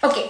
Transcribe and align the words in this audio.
Oké. 0.00 0.20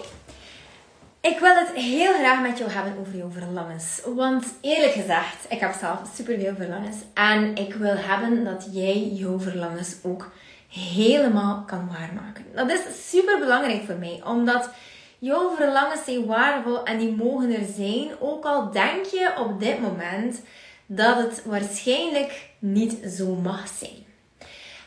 Ik 1.20 1.38
wil 1.38 1.55
het 1.55 1.73
heel 1.73 2.12
graag 2.12 2.41
met 2.41 2.59
jou 2.59 2.70
hebben 2.70 2.98
over 3.01 3.16
jouw 3.16 3.30
verlangens. 3.30 4.01
Want 4.15 4.45
eerlijk 4.61 4.92
gezegd, 4.92 5.47
ik 5.48 5.61
heb 5.61 5.74
zelf 5.80 5.98
superveel 6.15 6.55
verlangens. 6.56 6.97
En 7.15 7.55
ik 7.55 7.75
wil 7.75 7.97
hebben 7.97 8.45
dat 8.45 8.69
jij 8.73 8.98
jouw 8.98 9.41
verlangens 9.41 9.97
ook 10.02 10.30
helemaal 10.69 11.62
kan 11.66 11.88
waarmaken. 11.98 12.45
Dat 12.55 12.70
is 12.70 13.11
super 13.11 13.38
belangrijk 13.38 13.83
voor 13.84 13.95
mij. 13.95 14.20
Omdat 14.25 14.70
jouw 15.19 15.55
verlangens 15.56 16.05
zijn 16.05 16.27
waardevol 16.27 16.84
en 16.84 16.98
die 16.98 17.16
mogen 17.16 17.55
er 17.55 17.66
zijn. 17.77 18.11
Ook 18.20 18.45
al 18.45 18.70
denk 18.70 19.05
je 19.05 19.33
op 19.39 19.61
dit 19.61 19.80
moment 19.80 20.41
dat 20.86 21.17
het 21.17 21.45
waarschijnlijk 21.45 22.48
niet 22.58 22.97
zo 23.17 23.34
mag 23.34 23.69
zijn. 23.78 24.06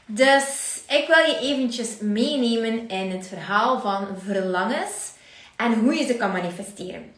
Dus 0.06 0.73
ik 0.94 1.08
wil 1.08 1.26
je 1.26 1.38
eventjes 1.42 1.90
meenemen 2.00 2.88
in 2.88 3.12
het 3.12 3.28
verhaal 3.28 3.80
van 3.80 4.08
verlangens 4.26 5.12
en 5.56 5.74
hoe 5.74 5.96
je 5.96 6.06
ze 6.06 6.16
kan 6.16 6.32
manifesteren. 6.32 7.12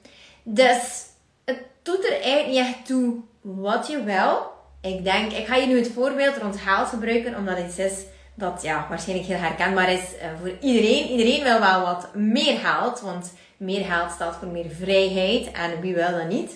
Dus 0.43 1.05
het 1.45 1.59
doet 1.81 2.05
er 2.05 2.21
eigenlijk 2.21 2.47
niet 2.47 2.57
echt 2.57 2.85
toe 2.85 3.15
wat 3.41 3.87
je 3.87 4.03
wil. 4.03 4.53
Ik 4.81 5.03
denk, 5.03 5.31
ik 5.31 5.45
ga 5.45 5.55
je 5.55 5.67
nu 5.67 5.77
het 5.77 5.91
voorbeeld 5.93 6.37
rond 6.37 6.59
haal 6.59 6.85
gebruiken, 6.85 7.35
omdat 7.35 7.57
het 7.57 7.77
is 7.77 7.93
dat 8.33 8.61
ja, 8.61 8.85
waarschijnlijk 8.89 9.27
heel 9.27 9.37
herkenbaar 9.37 9.91
is 9.91 9.99
uh, 9.99 10.27
voor 10.39 10.51
iedereen. 10.61 11.09
Iedereen 11.09 11.43
wil 11.43 11.59
wel 11.59 11.81
wat 11.81 12.15
meer 12.15 12.57
geld, 12.57 12.99
want 12.99 13.33
meer 13.57 13.85
geld 13.85 14.11
staat 14.11 14.35
voor 14.35 14.47
meer 14.47 14.69
vrijheid 14.79 15.51
en 15.51 15.81
wie 15.81 15.93
wil 15.93 16.11
dat 16.11 16.27
niet? 16.27 16.51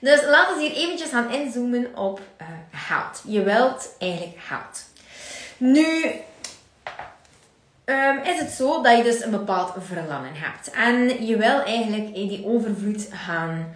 Dus 0.00 0.24
laten 0.24 0.56
we 0.56 0.62
hier 0.62 0.76
eventjes 0.76 1.10
gaan 1.10 1.32
inzoomen 1.32 1.96
op 1.96 2.20
uh, 2.40 2.46
geld. 2.72 3.22
Je 3.26 3.42
wilt 3.42 3.94
eigenlijk 3.98 4.38
geld. 4.38 4.92
Nu 5.64 6.10
um, 7.84 8.18
is 8.24 8.38
het 8.40 8.50
zo 8.50 8.82
dat 8.82 8.96
je 8.96 9.02
dus 9.02 9.24
een 9.24 9.30
bepaald 9.30 9.72
verlangen 9.78 10.34
hebt. 10.34 10.70
En 10.70 11.26
je 11.26 11.36
wil 11.36 11.62
eigenlijk 11.62 12.14
die 12.14 12.46
overvloed 12.46 13.08
gaan 13.10 13.74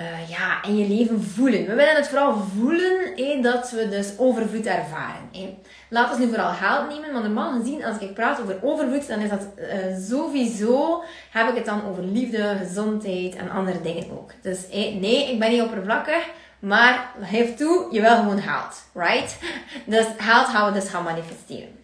uh, 0.00 0.30
ja, 0.30 0.62
in 0.62 0.76
je 0.76 0.88
leven 0.88 1.22
voelen. 1.22 1.66
We 1.66 1.74
willen 1.74 1.94
het 1.94 2.08
vooral 2.08 2.36
voelen 2.56 3.16
eh, 3.16 3.42
dat 3.42 3.70
we 3.70 3.88
dus 3.88 4.12
overvloed 4.18 4.66
ervaren. 4.66 5.28
Eh. 5.32 5.40
Laten 5.88 6.18
we 6.18 6.24
nu 6.24 6.30
vooral 6.30 6.52
geld 6.52 6.88
nemen, 6.88 7.12
want 7.12 7.24
normaal 7.24 7.60
gezien 7.60 7.84
als 7.84 7.98
ik 7.98 8.14
praat 8.14 8.40
over 8.40 8.58
overvloed, 8.62 9.08
dan 9.08 9.20
is 9.20 9.30
dat 9.30 9.46
uh, 9.56 9.96
sowieso, 10.08 11.02
heb 11.30 11.48
ik 11.48 11.54
het 11.54 11.64
dan 11.64 11.84
over 11.90 12.02
liefde, 12.02 12.56
gezondheid 12.58 13.36
en 13.36 13.50
andere 13.50 13.80
dingen 13.80 14.10
ook. 14.10 14.30
Dus 14.42 14.58
nee, 14.70 15.32
ik 15.32 15.38
ben 15.38 15.50
niet 15.50 15.62
oppervlakkig. 15.62 16.28
Maar 16.58 17.10
geef 17.22 17.56
toe, 17.56 17.88
je 17.90 18.00
wil 18.00 18.16
gewoon 18.16 18.42
geld, 18.42 18.84
right? 18.94 19.38
Dus 19.86 20.06
geld 20.18 20.46
gaan 20.46 20.72
we 20.72 20.80
dus 20.80 20.88
gaan 20.88 21.04
manifesteren. 21.04 21.78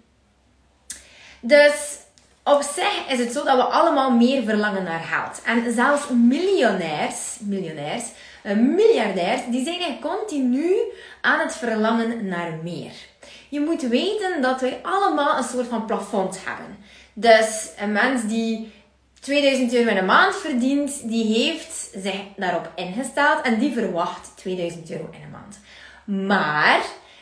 Dus 1.41 1.99
op 2.43 2.63
zich 2.63 3.05
is 3.09 3.19
het 3.19 3.33
zo 3.33 3.45
dat 3.45 3.57
we 3.57 3.63
allemaal 3.63 4.11
meer 4.11 4.43
verlangen 4.43 4.83
naar 4.83 5.01
geld. 5.01 5.43
En 5.43 5.73
zelfs 5.73 6.09
miljonairs, 6.09 7.37
miljonairs, 7.41 8.05
eh, 8.43 8.57
miljardairs, 8.57 9.41
die 9.51 9.65
zijn 9.65 10.01
continu 10.01 10.75
aan 11.21 11.39
het 11.39 11.57
verlangen 11.57 12.27
naar 12.27 12.53
meer. 12.63 12.93
Je 13.49 13.61
moet 13.61 13.83
weten 13.83 14.43
dat 14.43 14.61
wij 14.61 14.79
allemaal 14.83 15.37
een 15.37 15.45
soort 15.45 15.67
van 15.67 15.85
plafond 15.85 16.39
hebben. 16.45 16.77
Dus 17.13 17.71
een 17.79 17.93
mens 17.93 18.23
die 18.27 18.73
2000 19.25 19.75
euro 19.75 19.91
in 19.91 19.97
een 19.97 20.05
maand 20.05 20.37
verdient, 20.37 21.09
die 21.09 21.35
heeft 21.35 21.91
zich 21.97 22.21
daarop 22.37 22.71
ingesteld 22.75 23.41
en 23.43 23.59
die 23.59 23.73
verwacht 23.73 24.33
2000 24.37 24.91
euro 24.91 25.09
in 25.11 25.23
een 25.23 25.31
maand. 25.31 25.61
Maar 26.29 26.81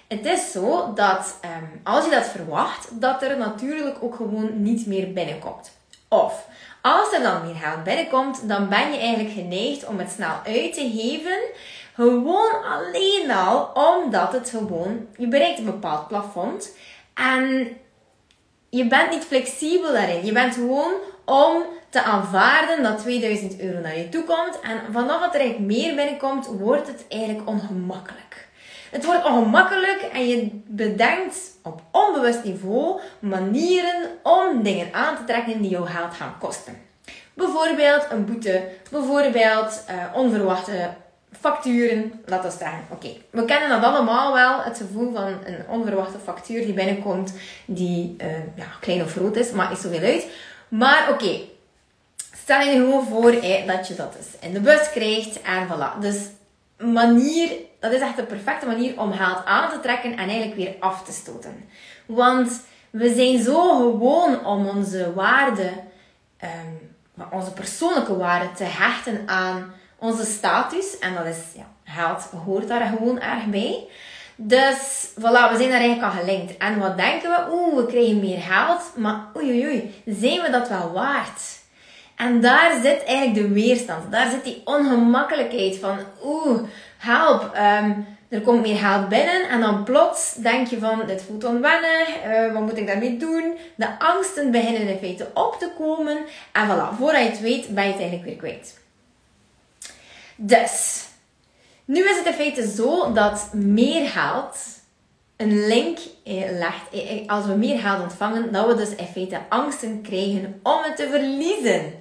het 0.09 0.27
is 0.27 0.53
zo 0.53 0.93
dat 0.95 1.39
um, 1.45 1.81
als 1.85 2.05
je 2.05 2.11
dat 2.11 2.27
verwacht, 2.27 3.01
dat 3.01 3.23
er 3.23 3.37
natuurlijk 3.37 3.97
ook 4.01 4.15
gewoon 4.15 4.63
niet 4.63 4.87
meer 4.87 5.13
binnenkomt. 5.13 5.73
Of 6.09 6.47
als 6.81 7.13
er 7.13 7.23
dan 7.23 7.47
meer 7.47 7.55
geld 7.55 7.85
binnenkomt, 7.85 8.49
dan 8.49 8.69
ben 8.69 8.93
je 8.93 8.99
eigenlijk 8.99 9.35
geneigd 9.35 9.87
om 9.87 9.99
het 9.99 10.11
snel 10.11 10.35
uit 10.45 10.75
te 10.75 10.91
geven. 10.95 11.39
Gewoon 11.95 12.65
alleen 12.65 13.31
al 13.31 13.71
omdat 13.75 14.33
het 14.33 14.51
gewoon, 14.51 15.07
je 15.17 15.29
bereikt 15.29 15.59
een 15.59 15.65
bepaald 15.65 16.09
plafond. 16.09 16.77
En 17.15 17.77
je 18.71 18.87
bent 18.87 19.11
niet 19.11 19.25
flexibel 19.25 19.93
daarin. 19.93 20.25
Je 20.25 20.33
bent 20.33 20.55
gewoon 20.55 20.93
om 21.25 21.63
te 21.93 22.03
aanvaarden 22.03 22.83
dat 22.83 22.99
2000 22.99 23.61
euro 23.61 23.81
naar 23.81 23.99
je 23.99 24.09
toe 24.09 24.25
komt. 24.25 24.61
En 24.61 24.93
vanaf 24.93 25.21
dat 25.21 25.35
er 25.35 25.41
eigenlijk 25.41 25.73
meer 25.73 25.95
binnenkomt, 25.95 26.47
wordt 26.47 26.87
het 26.87 27.05
eigenlijk 27.09 27.49
ongemakkelijk. 27.49 28.49
Het 28.91 29.05
wordt 29.05 29.25
ongemakkelijk 29.25 30.03
en 30.13 30.29
je 30.29 30.49
bedenkt 30.67 31.37
op 31.63 31.83
onbewust 31.91 32.45
niveau 32.45 33.01
manieren 33.19 34.09
om 34.23 34.63
dingen 34.63 34.93
aan 34.93 35.17
te 35.17 35.25
trekken 35.25 35.63
die 35.63 35.71
jou 35.71 35.87
geld 35.87 36.15
gaan 36.15 36.39
kosten. 36.39 36.77
Bijvoorbeeld 37.35 38.07
een 38.11 38.25
boete, 38.25 38.69
bijvoorbeeld 38.91 39.85
uh, 39.91 40.05
onverwachte 40.15 40.91
facturen. 41.41 42.23
Laten 42.27 42.51
we 42.51 42.57
zeggen, 42.59 42.85
oké, 42.91 43.09
we 43.31 43.45
kennen 43.45 43.69
dat 43.69 43.83
allemaal 43.83 44.33
wel, 44.33 44.63
het 44.63 44.77
gevoel 44.77 45.13
van 45.13 45.27
een 45.27 45.65
onverwachte 45.69 46.19
factuur 46.25 46.65
die 46.65 46.75
binnenkomt, 46.75 47.35
die 47.65 48.17
uh, 48.19 48.27
ja, 48.55 48.67
klein 48.81 49.03
of 49.03 49.13
groot 49.13 49.37
is, 49.37 49.51
maakt 49.51 49.71
niet 49.71 49.79
zoveel 49.79 50.03
uit. 50.03 50.27
Maar 50.69 51.09
oké, 51.11 51.41
stel 52.53 52.67
je 52.67 52.81
gewoon 52.81 53.07
voor 53.07 53.33
dat 53.67 53.89
je 53.89 53.95
dat 53.95 54.13
dus 54.13 54.27
in 54.41 54.53
de 54.53 54.61
bus 54.61 54.91
krijgt 54.91 55.43
en 55.43 55.69
voilà. 55.69 56.01
Dus 56.01 56.17
manier, 56.79 57.51
dat 57.81 57.93
is 57.93 58.01
echt 58.01 58.17
de 58.17 58.23
perfecte 58.23 58.67
manier 58.67 59.01
om 59.01 59.13
geld 59.13 59.45
aan 59.45 59.71
te 59.71 59.81
trekken 59.81 60.11
en 60.11 60.29
eigenlijk 60.29 60.55
weer 60.55 60.75
af 60.81 61.05
te 61.05 61.13
stoten. 61.13 61.69
Want 62.07 62.61
we 62.91 63.15
zijn 63.15 63.43
zo 63.43 63.91
gewoon 63.91 64.47
om 64.47 64.67
onze 64.67 65.13
waarde, 65.15 65.71
um, 66.43 67.29
onze 67.31 67.53
persoonlijke 67.53 68.17
waarde 68.17 68.53
te 68.53 68.65
hechten 68.65 69.23
aan 69.27 69.73
onze 69.99 70.25
status. 70.25 70.99
En 70.99 71.15
dat 71.15 71.27
is, 71.27 71.39
ja, 71.55 71.67
geld 71.85 72.23
hoort 72.45 72.69
daar 72.69 72.87
gewoon 72.87 73.21
erg 73.21 73.45
bij. 73.47 73.87
Dus 74.37 75.09
voilà, 75.19 75.51
we 75.51 75.57
zijn 75.57 75.71
daar 75.71 75.81
eigenlijk 75.81 76.03
al 76.03 76.21
gelinkt. 76.21 76.57
En 76.57 76.79
wat 76.79 76.97
denken 76.97 77.31
we? 77.31 77.53
Oeh, 77.53 77.77
we 77.77 77.87
krijgen 77.87 78.21
meer 78.21 78.41
geld. 78.41 78.93
Maar 78.97 79.27
oei, 79.37 79.51
oei, 79.51 79.67
oei, 79.67 80.03
zijn 80.07 80.41
we 80.43 80.51
dat 80.51 80.69
wel 80.69 80.93
waard? 80.93 81.61
En 82.17 82.41
daar 82.41 82.73
zit 82.83 83.05
eigenlijk 83.05 83.35
de 83.35 83.55
weerstand. 83.55 84.13
Daar 84.13 84.31
zit 84.31 84.45
die 84.45 84.63
ongemakkelijkheid 84.65 85.79
van, 85.79 85.99
oeh, 86.25 86.63
help. 86.99 87.57
Um, 87.83 88.07
er 88.33 88.41
komt 88.41 88.61
meer 88.61 88.77
geld 88.77 89.09
binnen 89.09 89.49
en 89.49 89.61
dan 89.61 89.85
plots 89.85 90.35
denk 90.35 90.67
je 90.67 90.79
van, 90.79 91.07
dit 91.07 91.23
voelt 91.23 91.45
onwennig, 91.45 92.09
uh, 92.27 92.53
wat 92.53 92.63
moet 92.63 92.77
ik 92.77 92.87
daarmee 92.87 93.17
doen? 93.17 93.59
De 93.75 93.99
angsten 93.99 94.51
beginnen 94.51 94.89
in 94.89 94.99
feite 94.99 95.31
op 95.35 95.57
te 95.59 95.71
komen. 95.79 96.19
En 96.53 96.69
voilà, 96.69 96.97
voordat 96.99 97.23
je 97.23 97.29
het 97.29 97.41
weet, 97.41 97.75
ben 97.75 97.85
je 97.85 97.91
het 97.91 98.01
eigenlijk 98.01 98.25
weer 98.25 98.37
kwijt. 98.37 98.79
Dus, 100.37 101.05
nu 101.85 102.09
is 102.09 102.17
het 102.17 102.27
in 102.27 102.33
feite 102.33 102.69
zo 102.69 103.13
dat 103.13 103.49
meer 103.53 104.09
geld 104.09 104.57
een 105.43 105.67
link 105.67 105.99
eh, 106.25 106.51
legt, 106.51 106.91
eh, 106.93 107.11
eh, 107.11 107.29
als 107.29 107.47
we 107.47 107.55
meer 107.55 107.79
geld 107.79 108.03
ontvangen, 108.03 108.53
dat 108.53 108.67
we 108.67 108.75
dus 108.75 108.95
in 108.95 109.07
feite 109.07 109.39
angsten 109.49 110.03
krijgen 110.03 110.61
om 110.63 110.83
het 110.83 110.97
te 110.97 111.09
verliezen. 111.11 111.93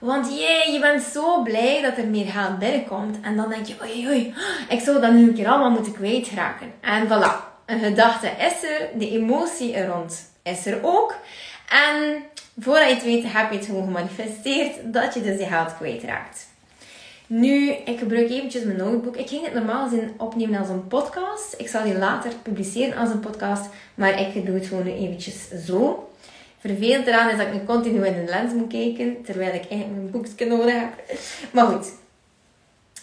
Want 0.00 0.26
jee, 0.26 0.72
je 0.72 0.80
bent 0.80 1.02
zo 1.02 1.42
blij 1.42 1.82
dat 1.82 1.96
er 1.96 2.06
meer 2.06 2.26
geld 2.26 2.58
binnenkomt. 2.58 3.16
En 3.22 3.36
dan 3.36 3.48
denk 3.48 3.66
je, 3.66 3.74
oei 3.82 4.08
oei, 4.08 4.34
ik 4.68 4.80
zou 4.80 5.00
dat 5.00 5.12
nu 5.12 5.28
een 5.28 5.34
keer 5.34 5.48
allemaal 5.48 5.70
moeten 5.70 5.92
kwijtraken. 5.92 6.72
En 6.80 7.06
voilà, 7.06 7.62
een 7.66 7.80
gedachte 7.80 8.26
is 8.26 8.62
er, 8.62 8.98
de 8.98 9.10
emotie 9.10 9.74
er 9.74 9.88
rond 9.88 10.30
is 10.42 10.66
er 10.66 10.78
ook. 10.82 11.14
En 11.68 12.22
voordat 12.58 12.88
je 12.88 12.94
het 12.94 13.04
weet, 13.04 13.32
heb 13.32 13.50
je 13.50 13.56
het 13.56 13.66
gewoon 13.66 13.84
gemanifesteerd 13.84 14.92
dat 14.92 15.14
je 15.14 15.22
dus 15.22 15.38
je 15.38 15.46
geld 15.46 15.76
kwijtraakt. 15.76 16.46
Nu, 17.30 17.70
ik 17.70 17.98
gebruik 17.98 18.30
eventjes 18.30 18.62
mijn 18.64 18.76
notebook. 18.76 19.16
Ik 19.16 19.28
ging 19.28 19.44
het 19.44 19.54
normaal 19.54 19.88
gezien 19.88 20.10
opnemen 20.16 20.58
als 20.58 20.68
een 20.68 20.86
podcast. 20.86 21.54
Ik 21.56 21.68
zal 21.68 21.84
die 21.84 21.98
later 21.98 22.32
publiceren 22.42 22.98
als 22.98 23.10
een 23.10 23.20
podcast. 23.20 23.68
Maar 23.94 24.20
ik 24.20 24.46
doe 24.46 24.54
het 24.54 24.66
gewoon 24.66 24.84
nu 24.84 24.92
eventjes 24.92 25.48
zo. 25.66 26.10
Vervelend 26.58 27.06
eraan 27.06 27.30
is 27.30 27.36
dat 27.36 27.46
ik 27.46 27.52
nu 27.52 27.64
continu 27.64 28.06
in 28.06 28.24
de 28.24 28.30
lens 28.30 28.52
moet 28.52 28.68
kijken. 28.68 29.22
Terwijl 29.24 29.54
ik 29.54 29.68
eigenlijk 29.70 29.90
mijn 29.90 30.10
boekje 30.10 30.46
nodig 30.46 30.74
heb. 30.74 30.90
Maar 31.52 31.66
goed. 31.66 31.92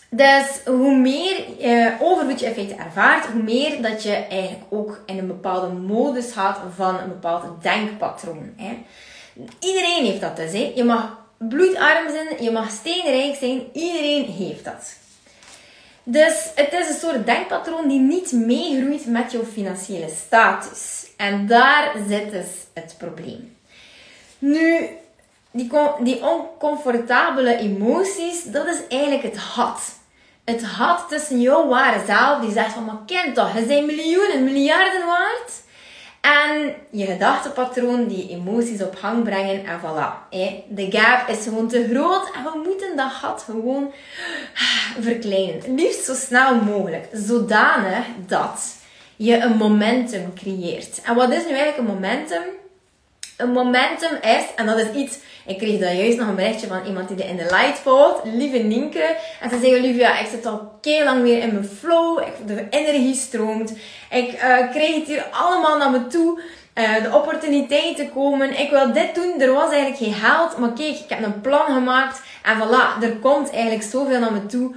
Dus 0.10 0.62
hoe 0.66 0.98
meer 0.98 1.46
uh, 1.62 2.02
overvloed 2.02 2.40
je 2.40 2.46
effecten 2.46 2.78
ervaart, 2.78 3.26
hoe 3.26 3.44
meer 3.44 3.82
dat 3.82 4.04
je 4.04 4.14
eigenlijk 4.14 4.64
ook 4.70 5.00
in 5.06 5.18
een 5.18 5.28
bepaalde 5.28 5.68
modus 5.68 6.32
gaat 6.32 6.60
van 6.76 7.00
een 7.00 7.10
bepaald 7.10 7.64
denkpatroon. 7.64 8.54
Iedereen 9.60 10.06
heeft 10.06 10.22
dat 10.22 10.36
dus. 10.36 10.52
Hè. 10.52 10.72
Je 10.76 10.84
mag 10.84 11.25
bloedarm 11.38 12.10
zijn, 12.10 12.44
je 12.44 12.52
mag 12.52 12.70
steenrijk 12.72 13.36
zijn. 13.36 13.64
Iedereen 13.74 14.26
heeft 14.26 14.66
dat. 14.66 14.96
Dus 16.04 16.50
het 16.56 16.74
is 16.74 16.88
een 16.88 17.00
soort 17.00 17.26
denkpatroon 17.26 17.88
die 17.88 18.00
niet 18.00 18.32
meegroeit 18.32 19.06
met 19.06 19.32
jouw 19.32 19.44
financiële 19.44 20.10
status. 20.26 21.06
En 21.18 21.48
daar 21.48 21.92
zit 22.08 22.32
dus 22.32 22.48
het 22.74 22.96
probleem. 22.98 23.58
Nu, 24.40 24.88
die, 25.52 25.72
die 26.00 26.24
oncomfortabele 26.26 27.56
emoties, 27.58 28.44
dat 28.44 28.68
is 28.68 28.80
eigenlijk 28.90 29.24
het 29.24 29.38
had. 29.38 29.82
Het 30.44 30.64
had 30.64 31.06
tussen 31.10 31.42
jouw 31.42 31.68
ware 31.68 32.06
zelf, 32.06 32.42
die 32.42 32.52
zegt 32.52 32.74
van, 32.74 32.86
maar 32.86 33.00
kind 33.06 33.36
toch, 33.36 33.58
je 33.58 33.66
zijn 33.66 33.86
miljoenen, 33.86 34.44
miljarden 34.44 35.06
waard. 35.06 35.64
En 36.26 36.76
je 36.90 37.06
gedachtepatroon 37.06 38.08
die 38.08 38.30
emoties 38.30 38.82
op 38.82 38.96
gang 38.96 39.24
brengen. 39.24 39.66
En 39.66 39.80
voilà. 39.80 40.30
De 40.68 40.88
gap 40.92 41.30
is 41.30 41.44
gewoon 41.44 41.68
te 41.68 41.88
groot. 41.92 42.32
En 42.36 42.44
we 42.44 42.62
moeten 42.66 42.98
dat 42.98 43.12
gat 43.12 43.42
gewoon 43.42 43.92
verkleinen. 45.00 45.76
Liefst 45.76 46.06
zo 46.06 46.14
snel 46.14 46.56
mogelijk. 46.56 47.08
Zodanig 47.12 48.06
dat 48.28 48.76
je 49.16 49.38
een 49.38 49.58
momentum 49.58 50.34
creëert. 50.34 51.02
En 51.02 51.16
wat 51.16 51.34
is 51.34 51.46
nu 51.46 51.54
eigenlijk 51.54 51.78
een 51.78 51.94
momentum? 51.94 52.44
Een 53.38 53.52
momentum 53.52 54.18
is, 54.22 54.44
en 54.56 54.66
dat 54.66 54.78
is 54.78 54.92
iets, 54.96 55.18
ik 55.46 55.58
kreeg 55.58 55.80
daar 55.80 55.94
juist 55.94 56.18
nog 56.18 56.28
een 56.28 56.36
berichtje 56.36 56.68
van 56.68 56.86
iemand 56.86 57.08
die 57.08 57.28
in 57.28 57.36
de 57.36 57.44
light 57.44 57.80
valt, 57.80 58.22
lieve 58.24 58.58
Nienke. 58.58 59.16
En 59.42 59.50
ze 59.50 59.60
zei, 59.60 59.76
Olivia, 59.76 60.20
ik 60.20 60.28
zit 60.28 60.46
al 60.46 60.78
kei 60.82 61.04
lang 61.04 61.22
weer 61.22 61.42
in 61.42 61.54
mijn 61.54 61.70
flow, 61.80 62.24
de 62.46 62.68
energie 62.70 63.16
stroomt. 63.16 63.74
Ik 64.10 64.34
uh, 64.34 64.72
kreeg 64.72 64.96
het 64.96 65.08
hier 65.08 65.26
allemaal 65.32 65.78
naar 65.78 65.92
me 65.92 66.08
toe. 66.08 66.40
Uh, 66.76 67.04
de 67.04 67.14
opportuniteiten 67.14 68.14
komen. 68.14 68.60
Ik 68.60 68.70
wil 68.70 68.94
dit 68.94 69.16
doen. 69.16 69.42
Er 69.42 69.54
was 69.54 69.72
eigenlijk 69.72 69.98
geen 69.98 70.14
geld. 70.14 70.58
Maar 70.58 70.74
kijk, 70.74 70.98
ik 70.98 71.10
heb 71.10 71.24
een 71.24 71.42
plan 71.42 71.66
gemaakt. 71.74 72.22
En 72.44 72.58
voilà, 72.58 73.04
er 73.04 73.16
komt 73.16 73.52
eigenlijk 73.52 73.84
zoveel 73.84 74.20
naar 74.20 74.32
me 74.32 74.46
toe. 74.46 74.76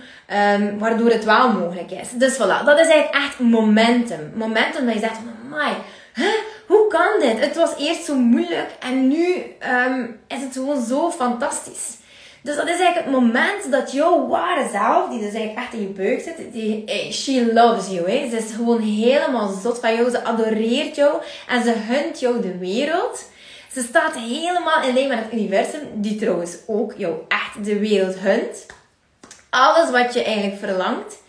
Um, 0.55 0.79
waardoor 0.79 1.11
het 1.11 1.25
wel 1.25 1.53
mogelijk 1.53 1.91
is. 1.91 2.09
Dus 2.13 2.35
voilà, 2.35 2.65
dat 2.65 2.79
is 2.79 2.89
eigenlijk 2.89 3.25
echt 3.25 3.39
momentum. 3.39 4.33
Momentum 4.35 4.85
dat 4.85 4.95
je 4.95 5.01
zegt 5.01 5.15
van, 5.15 5.35
amai, 5.45 5.75
huh? 6.15 6.48
Hoe 6.69 6.87
kan 6.89 7.21
dit? 7.21 7.41
Het 7.41 7.57
was 7.57 7.71
eerst 7.79 8.05
zo 8.05 8.15
moeilijk 8.15 8.71
en 8.81 9.09
nu 9.09 9.35
um, 9.87 10.21
is 10.27 10.41
het 10.41 10.53
gewoon 10.53 10.85
zo 10.85 11.11
fantastisch. 11.11 11.97
Dus 12.43 12.57
dat 12.57 12.69
is 12.69 12.81
eigenlijk 12.81 13.05
het 13.05 13.15
moment 13.15 13.71
dat 13.71 13.93
jouw 13.93 14.27
ware 14.27 14.69
zelf, 14.73 15.11
die 15.11 15.21
dus 15.21 15.35
eigenlijk 15.35 15.59
echt 15.59 15.73
in 15.73 15.81
je 15.81 15.87
buik 15.87 16.21
zit, 16.21 16.53
die, 16.53 16.85
eh, 16.85 17.13
she 17.13 17.53
loves 17.53 17.89
you. 17.91 18.11
Hè. 18.11 18.31
Ze 18.31 18.37
is 18.37 18.53
gewoon 18.55 18.81
helemaal 18.81 19.49
zot 19.49 19.79
van 19.79 19.95
jou. 19.95 20.11
Ze 20.11 20.25
adoreert 20.25 20.97
jou 20.97 21.23
en 21.49 21.63
ze 21.63 21.73
hunt 21.77 22.21
jou 22.21 22.41
de 22.41 22.59
wereld. 22.59 23.25
Ze 23.73 23.83
staat 23.83 24.17
helemaal 24.17 24.83
in 24.83 24.95
lijn 24.95 25.09
met 25.09 25.19
het 25.19 25.33
universum, 25.33 25.81
die 25.95 26.17
trouwens 26.17 26.57
ook 26.67 26.95
jou 26.97 27.15
echt 27.29 27.65
de 27.65 27.79
wereld 27.79 28.19
hunt. 28.19 28.67
Alles 29.51 29.91
wat 29.91 30.15
je 30.15 30.25
eigenlijk 30.25 30.59
verlangt. 30.59 31.23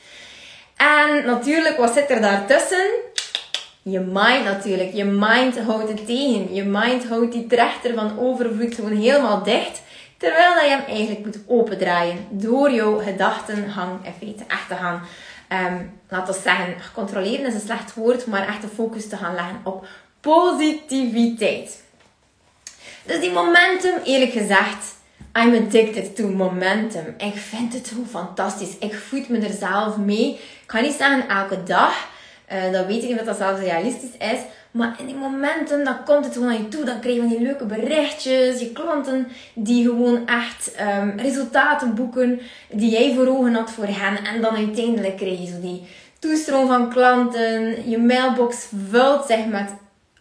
En 0.78 1.26
natuurlijk, 1.26 1.78
wat 1.78 1.94
zit 1.94 2.10
er 2.10 2.22
daartussen? 2.22 2.90
Je 3.92 4.00
mind 4.00 4.44
natuurlijk. 4.44 4.94
Je 4.94 5.04
mind 5.04 5.60
houdt 5.60 5.90
het 5.90 6.06
tegen. 6.06 6.54
Je 6.54 6.64
mind 6.64 7.08
houdt 7.08 7.32
die 7.32 7.48
trechter 7.48 7.94
van 7.94 8.20
overvloed 8.20 8.76
gewoon 8.76 8.98
helemaal 8.98 9.44
dicht. 9.44 9.82
Terwijl 10.18 10.54
dat 10.54 10.64
je 10.64 10.70
hem 10.70 10.86
eigenlijk 10.88 11.26
moet 11.26 11.40
opendraaien. 11.48 12.26
Door 12.30 12.72
jouw 12.72 13.00
gedachtenhang 13.00 14.06
in 14.06 14.14
feite 14.20 14.44
echt 14.48 14.68
te 14.68 14.76
gaan, 14.76 15.02
um, 15.72 15.92
laten 16.10 16.34
we 16.34 16.40
zeggen, 16.44 16.76
controleren 16.94 17.46
is 17.46 17.54
een 17.54 17.60
slecht 17.60 17.94
woord, 17.94 18.26
maar 18.26 18.48
echt 18.48 18.62
de 18.62 18.68
focus 18.68 19.10
te 19.10 19.18
gaan 19.18 19.36
leggen 19.36 19.60
op 19.64 19.88
positiviteit. 20.20 21.84
Dus 23.06 23.20
die 23.20 23.32
momentum, 23.32 23.94
eerlijk 24.04 24.32
gezegd, 24.32 24.96
I'm 25.34 25.54
addicted 25.54 26.16
to 26.16 26.28
momentum. 26.28 27.16
Ik 27.18 27.36
vind 27.36 27.74
het 27.74 27.88
zo 27.88 27.96
fantastisch. 28.10 28.78
Ik 28.80 28.94
voed 28.94 29.30
me 29.30 29.40
er 29.40 29.54
zelf 29.54 29.98
mee. 29.98 30.34
Ik 30.34 30.64
kan 30.66 30.82
niet 30.82 30.96
zeggen 30.98 31.28
elke 31.28 31.64
dag. 31.64 32.08
Uh, 32.54 32.72
dat 32.72 32.86
weet 32.86 33.04
ik 33.04 33.20
of 33.20 33.26
dat 33.26 33.38
zelfs 33.38 33.62
realistisch 33.62 34.18
is. 34.18 34.40
Maar 34.72 34.96
in 35.00 35.06
die 35.06 35.16
momenten, 35.16 35.84
dan 35.84 36.04
komt 36.06 36.26
het 36.26 36.34
gewoon 36.34 36.50
naar 36.50 36.58
je 36.58 36.68
toe. 36.68 36.84
Dan 36.84 37.00
krijg 37.00 37.16
je 37.16 37.28
die 37.28 37.42
leuke 37.42 37.66
berichtjes. 37.66 38.60
Je 38.60 38.72
klanten 38.72 39.28
die 39.54 39.84
gewoon 39.84 40.28
echt 40.28 40.72
um, 41.02 41.14
resultaten 41.18 41.96
boeken 41.96 42.40
die 42.72 42.90
jij 42.90 43.14
voor 43.14 43.28
ogen 43.28 43.54
had 43.54 43.72
voor 43.72 43.88
hen. 43.88 44.26
En 44.26 44.42
dan 44.42 44.56
uiteindelijk 44.56 45.18
krijg 45.18 45.40
je 45.40 45.48
zo 45.48 45.60
die 45.62 45.88
toestroom 46.20 46.68
van 46.68 46.90
klanten. 46.90 47.90
Je 47.90 47.98
mailbox 47.98 48.68
vult 48.90 49.26
zich 49.26 49.46
met 49.46 49.70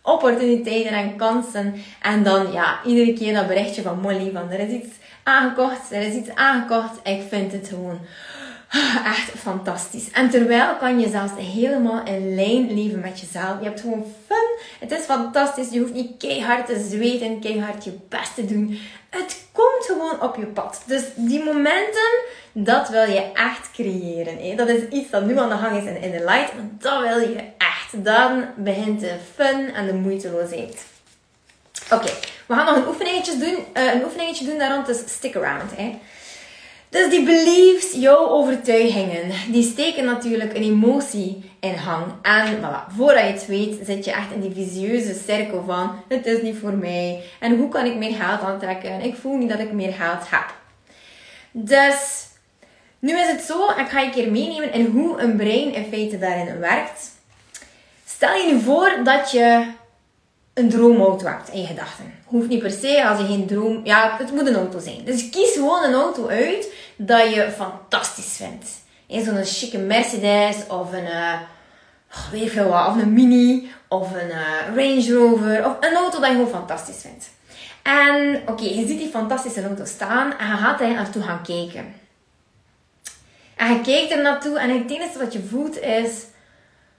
opportuniteiten 0.03 0.93
en 0.93 1.17
kansen. 1.17 1.75
En 2.03 2.23
dan 2.23 2.53
ja, 2.53 2.79
iedere 2.85 3.13
keer 3.13 3.35
dat 3.35 3.47
berichtje 3.47 3.83
van 3.83 4.01
Molly 4.01 4.31
van 4.33 4.51
er 4.51 4.61
is 4.61 4.73
iets 4.73 4.95
aangekocht, 5.23 5.93
er 5.93 6.03
is 6.03 6.15
iets 6.15 6.35
aangekocht. 6.35 7.01
Ik 7.03 7.23
vind 7.29 7.53
het 7.53 7.69
gewoon 7.69 8.01
Echt 9.15 9.31
fantastisch. 9.37 10.11
En 10.11 10.31
terwijl 10.31 10.77
kan 10.77 11.01
je 11.01 11.09
zelfs 11.09 11.33
helemaal 11.37 12.05
in 12.05 12.35
lijn 12.35 12.75
leven 12.75 13.01
met 13.01 13.21
jezelf. 13.21 13.59
Je 13.61 13.65
hebt 13.65 13.81
gewoon 13.81 14.15
fun. 14.27 14.59
Het 14.81 14.91
is 14.91 15.05
fantastisch. 15.05 15.71
Je 15.71 15.79
hoeft 15.81 15.93
niet 15.93 16.17
keihard 16.19 16.67
te 16.67 16.87
zweten, 16.91 17.41
keihard 17.41 17.85
je 17.85 17.99
best 18.09 18.35
te 18.35 18.45
doen. 18.45 18.81
Het 19.11 19.47
komt 19.53 19.85
gewoon 19.85 20.23
op 20.23 20.37
je 20.37 20.47
pad. 20.47 20.83
Dus 20.87 21.03
die 21.15 21.45
momenten, 21.45 22.11
dat 22.53 22.89
wil 22.89 23.03
je 23.03 23.33
echt 23.33 23.71
creëren. 23.73 24.57
Dat 24.57 24.69
is 24.69 24.89
iets 24.89 25.11
dat 25.11 25.25
nu 25.25 25.39
aan 25.39 25.49
de 25.49 25.57
gang 25.57 25.77
is 25.77 26.03
in, 26.03 26.11
de 26.11 26.25
light. 26.25 26.55
Maar 26.55 26.69
dat 26.79 27.01
wil 27.01 27.19
je 27.19 27.45
echt. 27.59 28.05
Dan 28.05 28.45
begint 28.57 29.01
de 29.01 29.17
fun 29.35 29.75
en 29.75 29.87
de 29.87 29.95
moeiteloosheid. 29.95 30.85
Oké, 31.93 32.13
we 32.47 32.55
gaan 32.55 32.65
nog 32.65 32.77
een 32.77 32.89
oefeningetje 32.89 33.39
doen. 33.39 33.65
Uh, 33.75 33.95
een 33.95 34.05
oefeningetje 34.05 34.45
doen 34.45 34.59
daar 34.59 34.75
rond, 34.75 34.87
dus 34.87 34.99
stick 35.07 35.37
around. 35.37 35.77
Hè? 35.77 35.99
Dus 36.91 37.11
die 37.11 37.25
beliefs, 37.25 37.93
jouw 37.93 38.29
overtuigingen, 38.29 39.31
die 39.51 39.63
steken 39.63 40.05
natuurlijk 40.05 40.55
een 40.55 40.63
emotie 40.63 41.51
in 41.61 41.75
hang. 41.75 42.05
En 42.23 42.57
voilà, 42.57 42.95
voordat 42.97 43.25
je 43.25 43.33
het 43.33 43.47
weet, 43.47 43.87
zit 43.87 44.05
je 44.05 44.13
echt 44.13 44.33
in 44.35 44.41
die 44.41 44.65
visieuze 44.67 45.15
cirkel 45.27 45.65
van 45.67 46.03
het 46.09 46.27
is 46.27 46.43
niet 46.43 46.57
voor 46.61 46.73
mij. 46.73 47.23
En 47.41 47.57
hoe 47.57 47.69
kan 47.69 47.85
ik 47.85 47.97
meer 47.97 48.15
geld 48.15 48.41
aantrekken? 48.41 49.01
Ik 49.01 49.17
voel 49.17 49.37
niet 49.37 49.49
dat 49.49 49.59
ik 49.59 49.73
meer 49.73 49.93
geld 49.93 50.31
heb. 50.31 50.55
Dus 51.51 52.27
nu 52.99 53.19
is 53.19 53.27
het 53.27 53.41
zo, 53.41 53.71
ik 53.71 53.89
ga 53.89 54.01
je 54.01 54.07
een 54.07 54.13
keer 54.13 54.31
meenemen 54.31 54.73
in 54.73 54.87
hoe 54.87 55.21
een 55.21 55.37
brein 55.37 55.75
in 55.75 55.87
feite 55.91 56.19
daarin 56.19 56.59
werkt. 56.59 57.11
Stel 58.07 58.35
je 58.35 58.53
nu 58.53 58.61
voor 58.61 59.01
dat 59.05 59.31
je 59.31 59.67
een 60.55 60.69
droomauto 60.69 61.27
hebt 61.27 61.49
in 61.49 61.61
je 61.61 61.67
gedachten. 61.67 62.15
Hoeft 62.25 62.49
niet 62.49 62.63
per 62.63 62.71
se 62.71 63.07
als 63.07 63.19
je 63.19 63.27
geen 63.27 63.47
droom... 63.47 63.81
Ja, 63.85 64.17
het 64.19 64.33
moet 64.33 64.47
een 64.47 64.55
auto 64.55 64.79
zijn. 64.79 65.05
Dus 65.05 65.31
kies 65.31 65.53
gewoon 65.53 65.85
een 65.85 65.95
auto 65.95 66.27
uit 66.27 66.73
dat 66.99 67.35
je 67.35 67.51
fantastisch 67.51 68.37
vindt. 68.37 68.67
Zo'n 69.25 69.45
chique 69.45 69.79
Mercedes 69.79 70.57
of 70.69 70.93
een... 70.93 71.05
Uh, 71.05 71.35
weet 72.31 72.43
ik 72.43 72.51
veel 72.51 72.69
wat. 72.69 72.87
Of 72.87 72.97
een 72.97 73.13
Mini. 73.13 73.71
Of 73.89 74.13
een 74.13 74.29
uh, 74.29 74.77
Range 74.77 75.13
Rover. 75.13 75.67
Of 75.67 75.77
een 75.81 75.95
auto 75.95 76.21
dat 76.21 76.29
je 76.29 76.35
gewoon 76.35 76.49
fantastisch 76.49 77.01
vindt. 77.01 77.31
En 77.83 78.43
oké, 78.47 78.65
je 78.65 78.87
ziet 78.87 78.99
die 78.99 79.11
fantastische 79.11 79.65
auto 79.65 79.85
staan. 79.85 80.39
En 80.39 80.47
je 80.47 80.57
gaat 80.57 80.81
er 80.81 80.95
naartoe 80.95 81.23
gaan 81.23 81.43
kijken. 81.43 81.95
En 83.57 83.73
je 83.73 83.81
kijkt 83.81 84.13
er 84.13 84.23
naartoe. 84.23 84.59
En 84.59 84.79
het 84.79 84.91
enige 84.91 85.19
wat 85.19 85.33
je 85.33 85.43
voelt 85.43 85.81
is... 85.81 86.25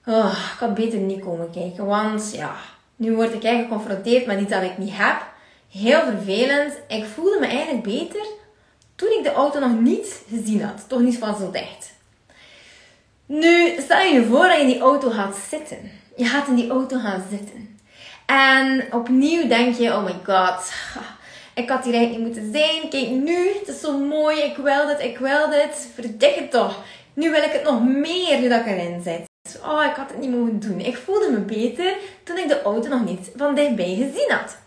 Oh, 0.05 0.51
ik 0.53 0.59
had 0.59 0.73
beter 0.73 0.99
niet 0.99 1.23
komen 1.23 1.51
kijken. 1.51 1.85
Want 1.85 2.31
ja 2.33 2.55
nu 2.95 3.15
word 3.15 3.33
ik 3.33 3.43
eigenlijk 3.43 3.67
geconfronteerd 3.67 4.25
met 4.25 4.39
iets 4.39 4.51
dat 4.51 4.63
ik 4.63 4.77
niet 4.77 4.97
heb. 4.97 5.25
Heel 5.71 6.01
vervelend. 6.01 6.73
Ik 6.87 7.05
voelde 7.05 7.37
me 7.39 7.45
eigenlijk 7.47 7.83
beter 7.83 8.25
toen 8.99 9.17
ik 9.17 9.23
de 9.23 9.33
auto 9.33 9.59
nog 9.59 9.79
niet 9.79 10.21
gezien 10.29 10.61
had. 10.61 10.85
Toch 10.87 10.99
niet 10.99 11.17
van 11.17 11.37
zo 11.37 11.51
dicht. 11.51 11.93
Nu, 13.25 13.81
stel 13.81 14.01
je 14.01 14.25
voor 14.25 14.47
dat 14.47 14.55
je 14.55 14.61
in 14.61 14.67
die 14.67 14.79
auto 14.79 15.09
gaat 15.09 15.35
zitten. 15.49 15.91
Je 16.15 16.25
gaat 16.25 16.47
in 16.47 16.55
die 16.55 16.69
auto 16.69 16.99
gaan 16.99 17.23
zitten. 17.29 17.79
En 18.25 18.83
opnieuw 18.91 19.47
denk 19.47 19.75
je, 19.75 19.89
oh 19.89 20.03
my 20.03 20.15
god, 20.25 20.71
ik 21.53 21.69
had 21.69 21.83
hier 21.83 21.93
eigenlijk 21.93 22.25
niet 22.25 22.35
moeten 22.35 22.61
zijn. 22.61 22.89
Kijk 22.89 23.09
nu, 23.09 23.53
het 23.59 23.67
is 23.67 23.81
zo 23.81 23.97
mooi, 23.97 24.41
ik 24.41 24.57
wil 24.57 24.87
dit, 24.87 24.99
ik 24.99 25.17
wil 25.17 25.49
dit. 25.49 25.89
Verdik 25.93 26.35
het 26.35 26.51
toch. 26.51 26.83
Nu 27.13 27.31
wil 27.31 27.43
ik 27.43 27.51
het 27.51 27.63
nog 27.63 27.83
meer 27.83 28.49
dat 28.49 28.59
ik 28.59 28.65
erin 28.65 29.01
zit. 29.03 29.27
Oh, 29.63 29.83
ik 29.83 29.95
had 29.95 30.09
het 30.09 30.19
niet 30.19 30.31
mogen 30.31 30.59
doen. 30.59 30.79
Ik 30.79 30.97
voelde 30.97 31.31
me 31.31 31.39
beter 31.39 31.97
toen 32.23 32.37
ik 32.37 32.47
de 32.47 32.61
auto 32.61 32.89
nog 32.89 33.05
niet 33.05 33.31
van 33.35 33.55
dichtbij 33.55 33.95
gezien 33.95 34.31
had. 34.31 34.57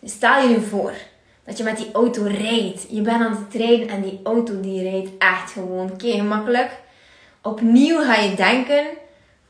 Dus 0.00 0.12
stel 0.12 0.42
je 0.42 0.48
nu 0.48 0.64
voor 0.64 0.92
dat 1.48 1.58
je 1.58 1.64
met 1.64 1.76
die 1.76 1.92
auto 1.92 2.22
rijdt. 2.22 2.86
Je 2.88 3.00
bent 3.00 3.22
aan 3.22 3.46
het 3.46 3.60
rijden 3.60 3.88
en 3.88 4.02
die 4.02 4.20
auto 4.22 4.60
die 4.60 4.90
rijdt 4.90 5.10
echt 5.18 5.52
gewoon 5.52 5.92
gemakkelijk. 5.96 6.70
Opnieuw 7.42 8.02
ga 8.02 8.14
je 8.14 8.34
denken, 8.34 8.86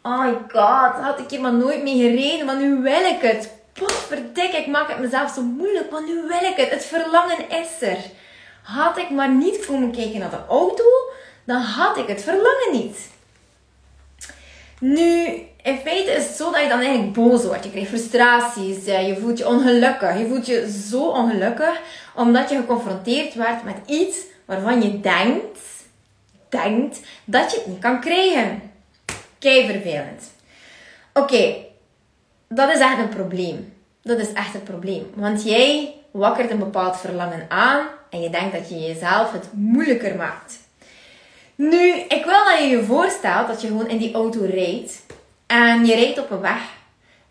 oh 0.03 0.21
my 0.21 0.33
god, 0.49 1.05
had 1.05 1.19
ik 1.19 1.31
hier 1.31 1.41
maar 1.41 1.53
nooit 1.53 1.83
mee 1.83 1.97
gereden, 1.97 2.47
maar 2.47 2.57
nu 2.57 2.83
wil 2.83 3.01
ik 3.01 3.21
het. 3.21 3.53
verdik, 4.09 4.53
ik 4.53 4.67
maak 4.67 4.89
het 4.89 4.99
mezelf 4.99 5.31
zo 5.31 5.43
moeilijk, 5.43 5.91
maar 5.91 6.05
nu 6.05 6.15
wil 6.15 6.51
ik 6.51 6.57
het. 6.57 6.71
Het 6.71 6.85
verlangen 6.85 7.51
is 7.51 7.89
er. 7.89 7.99
Had 8.63 8.99
ik 8.99 9.11
maar 9.11 9.35
niet 9.35 9.67
komen 9.67 9.93
kijken 9.93 10.19
naar 10.19 10.31
de 10.31 10.47
auto, 10.49 10.85
dan 11.45 11.61
had 11.61 11.97
ik 11.97 12.07
het 12.07 12.23
verlangen 12.23 12.73
niet. 12.73 13.11
Nu, 14.81 15.27
in 15.63 15.79
feite 15.85 16.11
is 16.11 16.27
het 16.27 16.37
zo 16.37 16.51
dat 16.51 16.63
je 16.63 16.69
dan 16.69 16.81
eigenlijk 16.81 17.13
boos 17.13 17.45
wordt. 17.45 17.65
Je 17.65 17.71
krijgt 17.71 17.89
frustraties, 17.89 18.87
eh, 18.87 19.09
je 19.09 19.17
voelt 19.17 19.39
je 19.39 19.49
ongelukkig. 19.49 20.19
Je 20.19 20.27
voelt 20.27 20.47
je 20.47 20.71
zo 20.89 21.09
ongelukkig 21.09 21.81
omdat 22.15 22.51
je 22.51 22.57
geconfronteerd 22.57 23.35
wordt 23.35 23.65
met 23.65 23.77
iets 23.87 24.17
waarvan 24.45 24.83
je 24.83 25.01
denkt, 25.01 25.59
denkt 26.49 27.01
dat 27.25 27.51
je 27.51 27.57
het 27.57 27.67
niet 27.67 27.79
kan 27.79 28.01
krijgen. 28.01 28.63
Kei 29.39 29.67
vervelend. 29.67 30.33
Oké, 31.13 31.55
dat 32.49 32.75
is 32.75 32.81
echt 32.81 32.99
een 32.99 33.09
probleem. 33.09 33.73
Dat 34.03 34.19
is 34.19 34.33
echt 34.33 34.55
een 34.55 34.63
probleem. 34.63 35.11
Want 35.15 35.45
jij 35.45 35.95
wakkert 36.11 36.51
een 36.51 36.59
bepaald 36.59 36.97
verlangen 36.97 37.47
aan 37.49 37.87
en 38.11 38.21
je 38.21 38.31
denkt 38.31 38.53
dat 38.53 38.69
je 38.69 38.79
jezelf 38.79 39.33
het 39.33 39.49
moeilijker 39.53 40.17
maakt. 40.17 40.59
Nu, 41.59 41.95
ik 41.95 42.25
wil 42.25 42.45
dat 42.45 42.59
je 42.59 42.67
je 42.67 42.85
voorstelt 42.85 43.47
dat 43.47 43.61
je 43.61 43.67
gewoon 43.67 43.89
in 43.89 43.99
die 43.99 44.15
auto 44.15 44.41
rijdt 44.45 45.03
en 45.47 45.87
je 45.87 45.95
rijdt 45.95 46.19
op 46.19 46.31
een 46.31 46.41
weg 46.41 46.63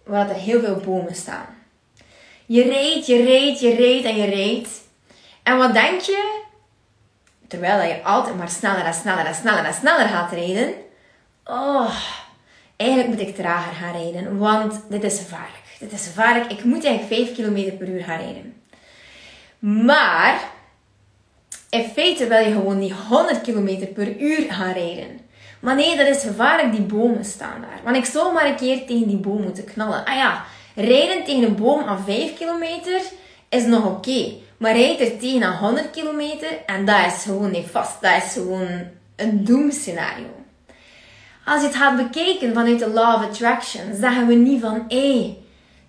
waar 0.04 0.30
er 0.30 0.36
heel 0.36 0.60
veel 0.60 0.76
bomen 0.76 1.16
staan. 1.16 1.46
Je 2.46 2.64
rijdt, 2.64 3.06
je 3.06 3.24
rijdt, 3.24 3.60
je 3.60 3.76
rijdt 3.76 4.06
en 4.06 4.16
je 4.16 4.26
rijdt. 4.26 4.70
En 5.44 5.58
wat 5.58 5.74
denk 5.74 6.02
je? 6.02 6.42
Terwijl 7.48 7.88
je 7.88 8.04
altijd 8.04 8.38
maar 8.38 8.50
sneller 8.50 8.86
en 8.86 8.94
sneller 8.94 9.26
en 9.26 9.36
sneller 9.36 9.66
en 9.66 9.74
sneller 9.74 10.08
gaat 10.08 10.32
rijden. 10.32 10.74
Oh, 11.46 11.96
eigenlijk 12.76 13.10
moet 13.10 13.28
ik 13.28 13.36
trager 13.36 13.74
gaan 13.74 14.02
rijden, 14.02 14.38
want 14.38 14.82
dit 14.90 15.04
is 15.04 15.18
gevaarlijk. 15.18 15.64
Dit 15.80 15.92
is 15.92 16.06
gevaarlijk. 16.06 16.52
Ik 16.52 16.64
moet 16.64 16.86
eigenlijk 16.86 17.28
5 17.28 17.36
km 17.36 17.78
per 17.78 17.90
uur 17.90 18.04
gaan 18.04 18.20
rijden. 18.20 18.62
Maar 19.60 20.40
in 21.78 21.90
feite 21.90 22.28
wil 22.28 22.40
je 22.40 22.52
gewoon 22.52 22.80
die 22.80 22.94
100 23.10 23.42
km 23.42 23.94
per 23.94 24.20
uur 24.20 24.54
gaan 24.54 24.74
rijden. 24.74 25.20
Maar 25.60 25.76
nee, 25.76 25.98
dat 25.98 26.08
is 26.08 26.24
gevaarlijk, 26.24 26.72
die 26.72 26.82
bomen 26.82 27.26
staan 27.26 27.62
daar. 27.62 27.80
Want 27.84 27.96
ik 27.96 28.06
zou 28.06 28.34
maar 28.34 28.46
een 28.46 28.56
keer 28.56 28.86
tegen 28.86 29.08
die 29.08 29.18
boom 29.18 29.42
moeten 29.42 29.64
knallen. 29.64 30.06
Ah 30.06 30.16
ja, 30.16 30.46
rijden 30.76 31.24
tegen 31.24 31.44
een 31.44 31.56
boom 31.56 31.84
aan 31.84 32.04
5 32.06 32.38
kilometer 32.38 33.02
is 33.50 33.66
nog 33.66 33.86
oké. 33.86 34.32
Maar 34.58 34.76
rijdt 34.76 35.02
er 35.02 35.18
tegen 35.18 35.44
aan 35.44 35.58
100 35.58 35.90
kilometer 35.90 36.50
en 36.66 36.86
dat 36.86 37.06
is 37.06 37.24
gewoon 37.24 37.52
niet 37.52 37.68
vast. 37.72 38.02
Dat 38.02 38.24
is 38.24 38.34
gewoon 38.34 38.68
een 39.16 39.44
doemscenario. 39.44 40.36
Als 41.46 41.62
je 41.62 41.68
het 41.68 41.76
gaat 41.76 41.98
bekijken 41.98 42.54
vanuit 42.54 42.80
de 42.80 42.90
Law 42.90 43.16
of 43.16 43.30
Attraction, 43.30 43.94
zeggen 43.94 44.28
we 44.28 44.34
niet 44.34 44.62
van, 44.62 44.86
hé, 44.88 45.18
hey, 45.18 45.38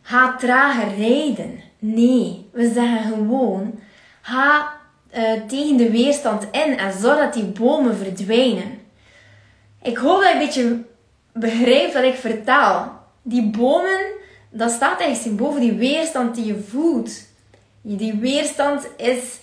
ga 0.02 0.37
trager 0.37 0.95
rijden. 0.97 1.61
Nee, 1.78 2.49
we 2.52 2.73
zeggen 2.73 3.02
gewoon, 3.02 3.78
ga 4.21 4.77
uh, 5.17 5.33
tegen 5.47 5.77
de 5.77 5.91
weerstand 5.91 6.47
in 6.50 6.79
en 6.79 6.93
zorg 6.93 7.19
dat 7.19 7.33
die 7.33 7.45
bomen 7.45 7.97
verdwijnen. 7.97 8.81
Ik 9.83 9.97
hoop 9.97 10.23
dat 10.23 10.31
je 10.31 10.33
een 10.33 10.38
beetje 10.38 10.85
begrijpt 11.33 11.95
wat 11.95 12.03
ik 12.03 12.15
vertel. 12.15 12.91
Die 13.23 13.50
bomen, 13.50 14.00
dat 14.50 14.71
staat 14.71 15.00
eigenlijk 15.00 15.37
boven 15.37 15.61
die 15.61 15.73
weerstand 15.73 16.35
die 16.35 16.47
je 16.47 16.65
voelt. 16.69 17.27
Die 17.83 18.15
weerstand 18.15 18.88
is 18.97 19.38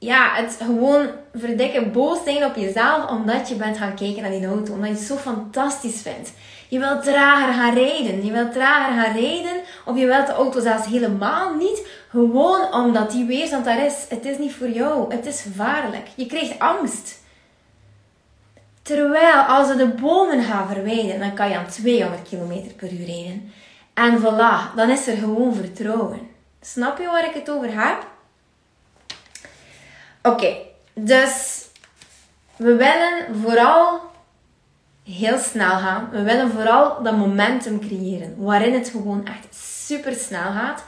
ja, 0.00 0.34
het 0.34 0.58
gewoon 0.64 1.08
verdikken 1.34 1.92
boos 1.92 2.18
zijn 2.24 2.44
op 2.44 2.56
jezelf 2.56 3.10
omdat 3.10 3.48
je 3.48 3.54
bent 3.54 3.78
gaan 3.78 3.94
kijken 3.94 4.22
naar 4.22 4.30
die 4.30 4.46
auto. 4.46 4.72
Omdat 4.72 4.88
je 4.88 4.94
het 4.94 5.04
zo 5.04 5.16
fantastisch 5.16 6.02
vindt. 6.02 6.32
Je 6.68 6.78
wilt 6.78 7.02
trager 7.02 7.54
gaan 7.54 7.74
rijden. 7.74 8.24
Je 8.24 8.32
wilt 8.32 8.52
trager 8.52 9.02
gaan 9.02 9.16
rijden. 9.16 9.60
Of 9.84 9.98
je 9.98 10.06
wilt 10.06 10.26
de 10.26 10.32
auto 10.32 10.60
zelfs 10.60 10.86
helemaal 10.86 11.54
niet. 11.54 11.86
Gewoon 12.10 12.72
omdat 12.74 13.10
die 13.10 13.24
weerstand 13.24 13.64
daar 13.64 13.84
is. 13.84 14.06
Het 14.08 14.24
is 14.24 14.38
niet 14.38 14.54
voor 14.54 14.68
jou. 14.68 15.14
Het 15.14 15.26
is 15.26 15.40
gevaarlijk. 15.40 16.06
Je 16.14 16.26
krijgt 16.26 16.58
angst. 16.58 17.18
Terwijl 18.82 19.40
als 19.40 19.68
we 19.68 19.76
de 19.76 19.88
bomen 19.88 20.42
gaan 20.42 20.68
verwijderen, 20.68 21.20
dan 21.20 21.34
kan 21.34 21.48
je 21.48 21.56
aan 21.56 21.66
200 21.66 22.28
km 22.28 22.74
per 22.76 22.92
uur 22.92 23.06
rijden. 23.06 23.52
En 23.94 24.20
voilà, 24.20 24.74
dan 24.76 24.90
is 24.90 25.06
er 25.06 25.16
gewoon 25.16 25.54
vertrouwen. 25.54 26.28
Snap 26.60 26.98
je 26.98 27.06
waar 27.06 27.24
ik 27.24 27.34
het 27.34 27.50
over 27.50 27.84
heb? 27.84 28.06
Oké, 30.22 30.56
dus 30.94 31.64
we 32.56 32.74
willen 32.74 33.42
vooral 33.42 34.00
heel 35.04 35.38
snel 35.38 35.78
gaan. 35.78 36.08
We 36.10 36.22
willen 36.22 36.50
vooral 36.50 37.02
dat 37.02 37.16
momentum 37.16 37.80
creëren 37.80 38.34
waarin 38.38 38.74
het 38.74 38.88
gewoon 38.88 39.26
echt 39.26 39.54
super 39.54 40.14
snel 40.14 40.52
gaat. 40.52 40.84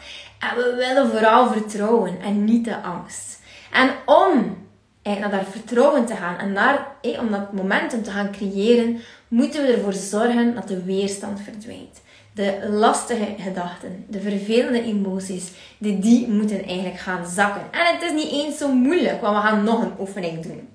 We 0.50 0.75
willen 0.76 1.11
vooral 1.11 1.52
vertrouwen 1.52 2.20
en 2.20 2.44
niet 2.44 2.64
de 2.64 2.82
angst. 2.82 3.40
En 3.72 3.90
om 4.06 4.56
naar 5.02 5.30
dat 5.30 5.49
vertrouwen 5.50 6.06
te 6.06 6.16
gaan 6.16 6.38
en 6.38 6.52
naar, 6.52 6.87
om 7.20 7.30
dat 7.30 7.52
momentum 7.52 8.02
te 8.02 8.11
gaan 8.11 8.32
creëren, 8.32 9.00
moeten 9.28 9.62
we 9.62 9.72
ervoor 9.72 9.92
zorgen 9.92 10.54
dat 10.54 10.68
de 10.68 10.82
weerstand 10.82 11.40
verdwijnt. 11.40 12.00
De 12.34 12.68
lastige 12.70 13.34
gedachten, 13.38 14.04
de 14.08 14.20
vervelende 14.20 14.82
emoties, 14.82 15.50
die, 15.78 15.99
die 15.99 16.28
moeten 16.28 16.64
eigenlijk 16.64 16.99
gaan 16.99 17.26
zakken. 17.26 17.62
En 17.70 17.94
het 17.94 18.02
is 18.02 18.12
niet 18.12 18.32
eens 18.32 18.58
zo 18.58 18.72
moeilijk, 18.72 19.20
want 19.20 19.37
we 19.37 19.42
gaan 19.42 19.64
nog 19.64 19.82
een 19.82 19.94
oefening 19.99 20.42
doen. 20.42 20.68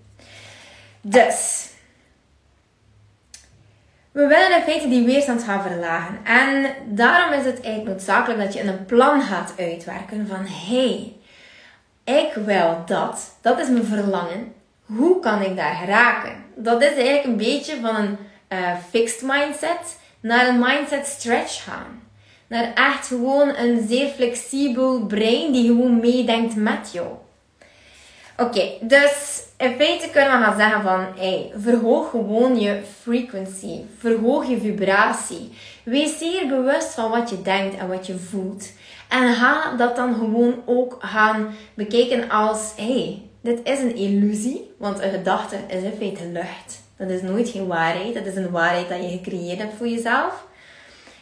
Dus, 1.01 1.66
we 4.17 4.27
willen 4.27 4.57
in 4.57 4.63
feite 4.63 4.89
die 4.89 5.05
weerstand 5.05 5.43
gaan 5.43 5.61
verlagen. 5.61 6.19
En 6.23 6.73
daarom 6.85 7.39
is 7.39 7.45
het 7.45 7.61
eigenlijk 7.61 7.85
noodzakelijk 7.85 8.39
dat 8.39 8.53
je 8.53 8.63
een 8.63 8.85
plan 8.85 9.21
gaat 9.21 9.53
uitwerken 9.57 10.27
van 10.27 10.45
hey, 10.45 11.13
ik 12.03 12.33
wil 12.45 12.83
dat, 12.85 13.37
dat 13.41 13.59
is 13.59 13.69
mijn 13.69 13.85
verlangen. 13.85 14.53
Hoe 14.85 15.19
kan 15.19 15.41
ik 15.41 15.55
daar 15.55 15.75
geraken? 15.75 16.43
Dat 16.55 16.81
is 16.81 16.87
eigenlijk 16.87 17.23
een 17.23 17.37
beetje 17.37 17.79
van 17.81 17.95
een 17.95 18.17
uh, 18.49 18.77
fixed 18.89 19.21
mindset 19.21 19.99
naar 20.19 20.47
een 20.47 20.59
mindset 20.59 21.05
stretch 21.05 21.63
gaan. 21.63 22.01
Naar 22.47 22.73
echt 22.73 23.07
gewoon 23.07 23.55
een 23.55 23.87
zeer 23.87 24.09
flexibel 24.09 25.05
brein 25.05 25.51
die 25.51 25.67
gewoon 25.67 25.99
meedenkt 25.99 26.55
met 26.55 26.89
jou. 26.91 27.07
Oké, 28.37 28.69
dus 28.81 29.43
in 29.57 29.75
feite 29.75 30.09
kunnen 30.09 30.39
we 30.39 30.45
gaan 30.45 30.57
zeggen 30.57 30.81
van, 30.81 31.05
hey, 31.15 31.51
verhoog 31.55 32.09
gewoon 32.09 32.59
je 32.59 32.81
frequency, 33.01 33.81
verhoog 33.97 34.47
je 34.47 34.59
vibratie. 34.59 35.49
Wees 35.83 36.17
zeer 36.17 36.47
bewust 36.47 36.93
van 36.93 37.11
wat 37.11 37.29
je 37.29 37.41
denkt 37.41 37.77
en 37.77 37.87
wat 37.87 38.07
je 38.07 38.17
voelt. 38.17 38.71
En 39.09 39.33
ga 39.33 39.75
dat 39.75 39.95
dan 39.95 40.13
gewoon 40.13 40.61
ook 40.65 40.97
gaan 40.99 41.55
bekijken 41.73 42.29
als, 42.29 42.73
hey, 42.75 43.21
dit 43.41 43.59
is 43.63 43.79
een 43.79 43.95
illusie, 43.95 44.71
want 44.77 44.99
een 44.99 45.11
gedachte 45.11 45.55
is 45.67 45.83
in 45.83 45.93
feite 45.97 46.25
lucht. 46.25 46.81
Dat 46.97 47.09
is 47.09 47.21
nooit 47.21 47.49
geen 47.49 47.67
waarheid, 47.67 48.13
dat 48.13 48.25
is 48.25 48.35
een 48.35 48.51
waarheid 48.51 48.89
dat 48.89 49.01
je 49.01 49.09
gecreëerd 49.09 49.59
hebt 49.59 49.77
voor 49.77 49.87
jezelf. 49.87 50.45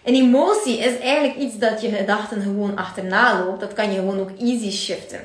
Een 0.03 0.15
emotie 0.15 0.77
is 0.77 0.99
eigenlijk 0.99 1.35
iets 1.35 1.57
dat 1.57 1.81
je 1.81 1.89
gedachten 1.89 2.41
gewoon 2.41 2.75
achterna 2.75 3.39
loopt. 3.39 3.59
Dat 3.59 3.73
kan 3.73 3.91
je 3.91 3.99
gewoon 3.99 4.19
ook 4.19 4.31
easy 4.39 4.71
shiften. 4.71 5.19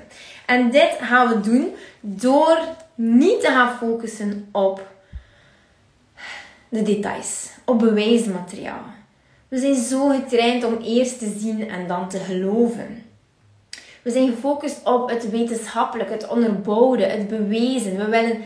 En 0.47 0.71
dit 0.71 0.91
gaan 1.01 1.29
we 1.29 1.41
doen 1.41 1.75
door 2.01 2.59
niet 3.01 3.41
te 3.41 3.47
gaan 3.47 3.77
focussen 3.77 4.49
op 4.53 4.87
de 6.69 6.83
details, 6.83 7.51
op 7.65 7.79
bewijsmateriaal. 7.79 8.85
We 9.49 9.59
zijn 9.59 9.75
zo 9.75 10.09
getraind 10.09 10.65
om 10.65 10.77
eerst 10.77 11.19
te 11.19 11.37
zien 11.39 11.71
en 11.71 11.87
dan 11.87 12.09
te 12.09 12.19
geloven. 12.19 13.05
We 14.03 14.11
zijn 14.11 14.29
gefocust 14.33 14.81
op 14.85 15.11
het 15.11 15.31
wetenschappelijke, 15.31 16.13
het 16.13 16.29
onderbouwde, 16.29 17.05
het 17.05 17.29
bewezen. 17.29 17.97
We 17.97 18.05
willen 18.05 18.37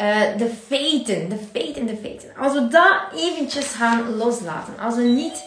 uh, 0.00 0.36
de 0.36 0.50
feiten, 0.66 1.28
de 1.28 1.38
feiten, 1.52 1.86
de 1.86 1.96
feiten. 1.96 2.28
Als 2.38 2.52
we 2.52 2.68
dat 2.68 3.00
eventjes 3.16 3.66
gaan 3.66 4.16
loslaten, 4.16 4.78
als 4.78 4.94
we 4.94 5.02
niet. 5.02 5.44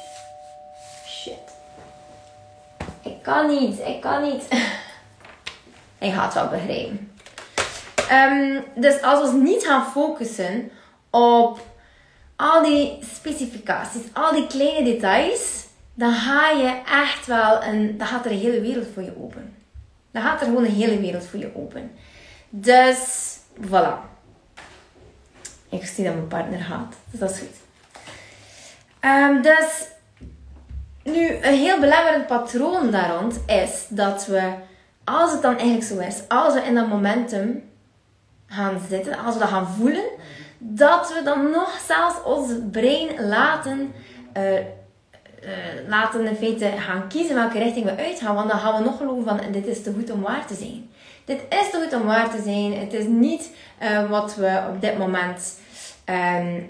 Shit. 1.08 1.34
Ik 3.02 3.24
kan 3.24 3.48
niet, 3.48 3.80
ik 3.80 4.02
kan 4.02 4.24
niet. 4.24 4.48
Hij 5.98 6.12
gaat 6.12 6.34
wel 6.34 6.48
begrijpen. 6.48 7.17
Um, 8.12 8.64
dus 8.76 9.02
als 9.02 9.20
we 9.20 9.26
ons 9.26 9.44
niet 9.44 9.66
gaan 9.66 9.86
focussen 9.86 10.72
op 11.10 11.60
al 12.36 12.64
die 12.64 12.98
specificaties, 13.02 14.04
al 14.14 14.34
die 14.34 14.48
kleine 14.48 14.84
details, 14.84 15.66
dan 15.94 16.14
ga 16.14 16.50
je 16.50 16.82
echt 16.86 17.26
wel 17.26 17.64
een, 17.64 17.98
dan 17.98 18.08
gaat 18.08 18.26
er 18.26 18.32
een 18.32 18.38
hele 18.38 18.62
wereld 18.62 18.88
voor 18.94 19.04
je 19.04 19.18
open. 19.18 19.56
Dan 20.12 20.22
gaat 20.22 20.40
er 20.40 20.46
gewoon 20.46 20.66
een 20.66 20.72
hele 20.72 21.00
wereld 21.00 21.26
voor 21.26 21.40
je 21.40 21.52
open. 21.56 21.92
Dus, 22.50 23.34
voilà. 23.62 24.16
Ik 25.70 25.86
zie 25.86 26.04
dat 26.04 26.14
mijn 26.14 26.28
partner 26.28 26.60
gaat, 26.60 26.96
dus 27.12 27.20
dat 27.20 27.32
is 27.32 27.40
goed. 27.40 27.56
Um, 29.02 29.42
dus, 29.42 29.88
nu, 31.04 31.36
een 31.36 31.58
heel 31.58 31.80
belangrijk 31.80 32.28
patroon 32.28 32.92
daar 32.92 33.10
rond 33.10 33.40
is 33.46 33.86
dat 33.90 34.26
we, 34.26 34.54
als 35.04 35.32
het 35.32 35.42
dan 35.42 35.58
eigenlijk 35.58 35.88
zo 35.88 35.98
is, 35.98 36.22
als 36.28 36.54
we 36.54 36.62
in 36.62 36.76
dat 36.76 36.88
momentum 36.88 37.67
gaan 38.48 38.82
zitten, 38.89 39.18
als 39.18 39.34
we 39.34 39.39
dat 39.39 39.50
gaan 39.50 39.68
voelen, 39.68 40.06
dat 40.58 41.13
we 41.13 41.22
dan 41.24 41.51
nog 41.51 41.80
zelfs 41.88 42.24
ons 42.24 42.51
brein 42.72 43.27
laten, 43.27 43.94
uh, 44.38 44.54
uh, 44.54 44.60
laten 45.88 46.25
in 46.25 46.36
feite 46.36 46.72
gaan 46.77 47.08
kiezen 47.08 47.36
welke 47.36 47.60
richting 47.60 47.86
we 47.86 47.98
uitgaan. 47.98 48.36
Want 48.36 48.50
dan 48.50 48.60
gaan 48.60 48.77
we 48.77 48.89
nog 48.89 48.98
geloven 48.98 49.24
van 49.24 49.51
dit 49.51 49.68
is 49.68 49.84
te 49.84 49.94
goed 49.94 50.12
om 50.12 50.22
waar 50.22 50.46
te 50.46 50.56
zijn. 50.56 50.89
Dit 51.25 51.42
is 51.50 51.70
te 51.72 51.82
goed 51.84 52.01
om 52.01 52.08
waar 52.08 52.30
te 52.30 52.42
zijn. 52.42 52.80
Het 52.80 52.94
is 52.94 53.06
niet 53.06 53.51
uh, 53.84 54.10
wat 54.10 54.36
we 54.36 54.62
op 54.70 54.82
dit 54.82 54.98
moment 54.98 55.60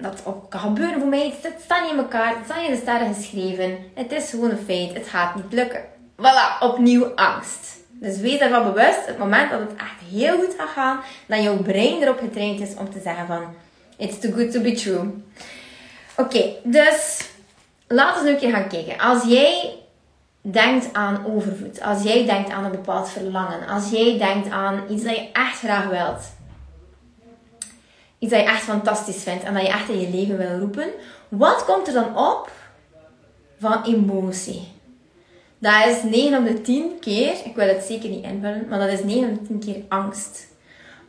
dat 0.02 0.22
op 0.24 0.50
kan 0.50 0.60
gebeuren 0.60 1.00
voor 1.00 1.10
mij. 1.10 1.34
Het 1.42 1.62
staat 1.64 1.82
niet 1.82 1.92
in 1.92 1.98
elkaar. 1.98 2.36
Het 2.36 2.46
staat 2.46 2.66
in 2.66 2.72
de 2.72 2.78
sterren 2.78 3.14
geschreven. 3.14 3.78
Het 3.94 4.12
is 4.12 4.30
gewoon 4.30 4.50
een 4.50 4.66
feit. 4.66 4.94
Het 4.94 5.08
gaat 5.08 5.36
niet 5.36 5.54
lukken. 5.54 5.82
Voilà, 6.22 6.60
opnieuw 6.60 7.06
angst. 7.16 7.77
Dus 8.00 8.18
wees 8.18 8.40
daarvan 8.40 8.74
bewust. 8.74 9.06
Het 9.06 9.18
moment 9.18 9.52
dat 9.52 9.60
het 9.60 9.76
echt 9.76 10.12
heel 10.12 10.38
goed 10.38 10.56
gaat 10.58 10.70
gaan. 10.70 11.00
Dat 11.26 11.44
jouw 11.44 11.58
brein 11.58 12.02
erop 12.02 12.20
getraind 12.20 12.60
is 12.60 12.76
om 12.76 12.92
te 12.92 13.00
zeggen 13.04 13.28
van... 13.28 13.56
It's 13.98 14.20
too 14.20 14.32
good 14.32 14.52
to 14.52 14.62
be 14.62 14.72
true. 14.72 15.24
Oké, 16.18 16.44
dus... 16.64 17.30
Laten 17.88 18.24
we 18.24 18.28
nu 18.28 18.34
een 18.34 18.42
keer 18.42 18.52
gaan 18.52 18.70
kijken. 18.70 18.98
Als 18.98 19.24
jij 19.24 19.76
denkt 20.42 20.94
aan 20.94 21.26
overvloed. 21.26 21.82
Als 21.82 22.04
jij 22.04 22.26
denkt 22.26 22.50
aan 22.50 22.66
een 22.66 22.72
bepaald 22.72 23.10
verlangen. 23.10 23.68
Als 23.68 23.90
jij 23.90 24.18
denkt 24.18 24.50
aan 24.50 24.84
iets 24.90 25.04
dat 25.04 25.16
je 25.16 25.30
echt 25.32 25.60
graag 25.60 25.88
wilt 25.88 26.36
iets 28.20 28.32
dat 28.32 28.42
je 28.42 28.48
echt 28.48 28.62
fantastisch 28.62 29.24
vindt 29.24 29.44
en 29.44 29.54
dat 29.54 29.62
je 29.62 29.70
echt 29.70 29.90
in 29.90 30.00
je 30.00 30.10
leven 30.10 30.38
wil 30.38 30.60
roepen, 30.60 30.90
wat 31.30 31.66
komt 31.66 31.88
er 31.88 31.94
dan 31.94 32.18
op 32.18 32.52
van 33.60 33.84
emotie? 33.84 34.76
Dat 35.60 35.88
is 35.88 36.04
9 36.04 36.40
op 36.40 36.46
de 36.46 36.62
10 36.62 37.00
keer, 37.00 37.36
ik 37.44 37.56
wil 37.56 37.68
het 37.68 37.84
zeker 37.84 38.10
niet 38.10 38.24
invullen, 38.24 38.68
maar 38.70 38.80
dat 38.80 38.90
is 38.90 39.04
9 39.04 39.30
op 39.30 39.40
de 39.40 39.48
10 39.48 39.60
keer 39.60 39.84
angst. 39.88 40.48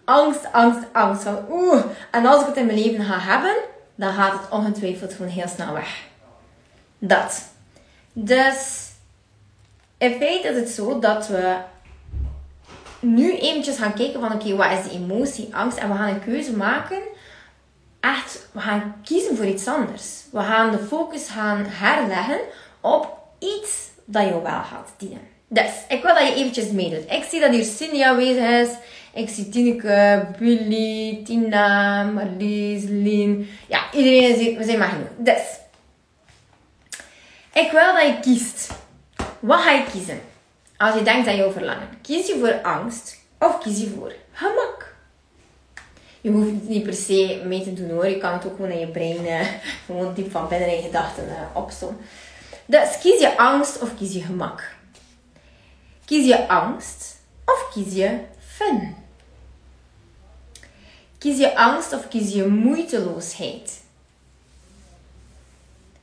Angst, 0.05 0.53
angst, 0.53 0.87
angst. 0.93 1.27
Oeh, 1.51 1.85
en 2.11 2.27
als 2.27 2.41
ik 2.41 2.47
het 2.47 2.57
in 2.57 2.67
mijn 2.67 2.79
leven 2.79 3.05
ga 3.05 3.19
hebben, 3.19 3.57
dan 3.95 4.13
gaat 4.13 4.33
het 4.33 4.51
ongetwijfeld 4.51 5.13
gewoon 5.13 5.31
heel 5.31 5.49
snel 5.49 5.73
weg. 5.73 6.07
Dat. 6.99 7.43
Dus, 8.13 8.91
in 9.99 10.13
feite 10.19 10.49
is 10.49 10.57
het 10.57 10.69
zo 10.69 10.99
dat 10.99 11.29
we 11.29 11.57
nu 13.01 13.37
eventjes 13.39 13.79
gaan 13.79 13.95
kijken 13.95 14.21
van 14.21 14.33
oké, 14.33 14.57
wat 14.57 14.73
is 14.73 14.83
de 14.83 14.91
emotie, 14.91 15.55
angst? 15.55 15.79
En 15.79 15.89
we 15.89 15.95
gaan 15.95 16.09
een 16.09 16.25
keuze 16.25 16.57
maken. 16.57 17.01
Echt, 18.01 18.47
we 18.53 18.61
gaan 18.61 19.01
kiezen 19.05 19.37
voor 19.37 19.47
iets 19.47 19.67
anders. 19.67 20.25
We 20.33 20.41
gaan 20.41 20.71
de 20.71 20.79
focus 20.79 21.29
gaan 21.29 21.65
herleggen 21.69 22.41
op 22.81 23.19
iets 23.39 23.88
dat 24.11 24.29
jou 24.29 24.43
wel 24.43 24.63
gaat 24.63 24.95
dienen. 24.97 25.21
Dus, 25.49 25.71
ik 25.89 26.03
wil 26.03 26.15
dat 26.15 26.29
je 26.29 26.35
eventjes 26.35 26.71
meedoet. 26.71 27.11
Ik 27.11 27.25
zie 27.31 27.41
dat 27.41 27.51
hier 27.51 27.65
Cindy 27.65 28.03
aanwezig 28.03 28.49
is. 28.49 28.69
Ik 29.13 29.29
zie 29.29 29.49
Tineke, 29.49 30.27
Billy, 30.39 31.25
Tina, 31.25 32.03
Marlies, 32.03 32.83
Lien. 32.85 33.49
Ja, 33.69 33.93
iedereen 33.93 34.35
is 34.35 34.39
hier. 34.39 34.59
We 34.59 34.65
zijn 34.65 34.79
maar 34.79 34.89
genoeg. 34.89 35.09
Dus, 35.17 35.43
ik 37.53 37.71
wil 37.71 37.95
dat 37.95 38.07
je 38.07 38.19
kiest. 38.21 38.71
Wat 39.41 39.61
ga 39.61 39.71
je 39.71 39.85
kiezen? 39.93 40.21
Als 40.77 40.95
je 40.95 41.03
denkt 41.03 41.29
aan 41.29 41.37
jouw 41.37 41.53
verlangen, 41.53 41.89
kies 42.03 42.27
je 42.27 42.39
voor 42.39 42.61
angst 42.63 43.19
of 43.39 43.59
kies 43.59 43.81
je 43.81 43.95
voor 43.99 44.13
gemak? 44.33 44.95
Je 46.21 46.31
hoeft 46.31 46.51
het 46.51 46.69
niet 46.69 46.83
per 46.83 46.95
se 46.95 47.43
mee 47.45 47.63
te 47.63 47.73
doen 47.73 47.91
hoor. 47.91 48.09
Je 48.09 48.19
kan 48.19 48.33
het 48.33 48.47
ook 48.47 48.57
gewoon 48.57 48.71
in 48.71 48.79
je 48.79 48.89
brein, 48.89 49.27
eh, 49.27 49.47
gewoon 49.87 50.15
diep 50.15 50.31
van 50.31 50.49
binnen 50.49 50.77
in 50.77 50.83
gedachten 50.83 51.25
uh, 51.25 51.57
Dus 52.71 52.99
kies 52.99 53.21
je 53.21 53.37
angst 53.37 53.83
of 53.83 53.97
kies 53.97 54.13
je 54.13 54.21
gemak? 54.21 54.75
Kies 56.05 56.27
je 56.27 56.49
angst 56.49 57.21
of 57.45 57.69
kies 57.73 57.95
je 57.95 58.21
fun? 58.39 58.97
Kies 61.19 61.39
je 61.39 61.57
angst 61.57 61.93
of 61.93 62.09
kies 62.09 62.33
je 62.33 62.47
moeiteloosheid? 62.47 63.83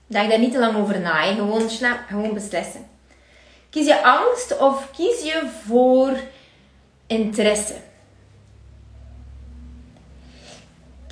Denk 0.08 0.30
daar 0.30 0.40
niet 0.40 0.52
te 0.52 0.60
lang 0.60 0.78
over 0.78 1.00
na. 1.00 1.22
Gewoon 1.22 1.70
snel, 1.70 1.96
gewoon 2.08 2.34
beslissen. 2.34 2.88
Kies 3.70 3.86
je 3.86 4.04
angst 4.04 4.58
of 4.58 4.92
kies 4.92 5.22
je 5.24 5.50
voor 5.66 6.20
interesse? 7.08 7.76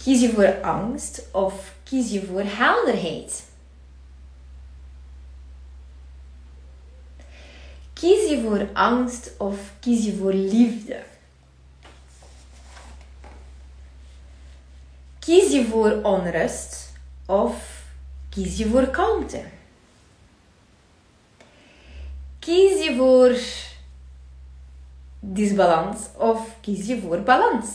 Kies 0.03 0.21
je 0.21 0.29
voor 0.29 0.61
angst 0.61 1.27
of 1.31 1.73
kies 1.83 2.11
je 2.11 2.25
voor 2.25 2.43
helderheid? 2.45 3.51
Kies 8.03 8.29
je 8.29 8.41
voor 8.41 8.67
angst 8.73 9.31
of 9.37 9.71
kies 9.79 10.05
je 10.05 10.15
voor 10.15 10.33
liefde? 10.33 11.03
Kies 15.19 15.51
je 15.51 15.65
voor 15.65 16.01
onrust 16.01 16.93
of 17.25 17.83
kies 18.29 18.57
je 18.57 18.69
voor 18.69 18.87
kalmte? 18.87 19.43
Kies 22.39 22.83
je 22.85 22.95
voor 22.95 23.37
disbalans 25.19 26.07
of 26.17 26.55
kies 26.61 26.87
je 26.87 27.01
voor 27.01 27.21
balans? 27.21 27.69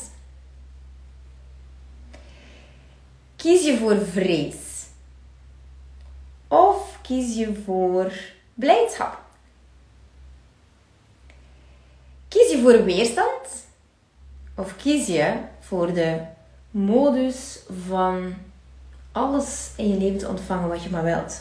Kies 3.36 3.64
je 3.64 3.78
voor 3.78 3.98
vrees 3.98 4.86
of 6.48 6.98
kies 7.02 7.36
je 7.36 7.54
voor 7.64 8.12
blijdschap? 8.54 9.26
Kies 12.28 12.50
je 12.50 12.60
voor 12.62 12.84
weerstand 12.84 13.66
of 14.54 14.76
kies 14.76 15.06
je 15.06 15.34
voor 15.60 15.92
de 15.92 16.20
modus 16.70 17.58
van 17.86 18.34
alles 19.12 19.70
in 19.76 19.88
je 19.88 19.98
leven 19.98 20.18
te 20.18 20.28
ontvangen 20.28 20.68
wat 20.68 20.82
je 20.82 20.90
maar 20.90 21.04
wilt? 21.04 21.40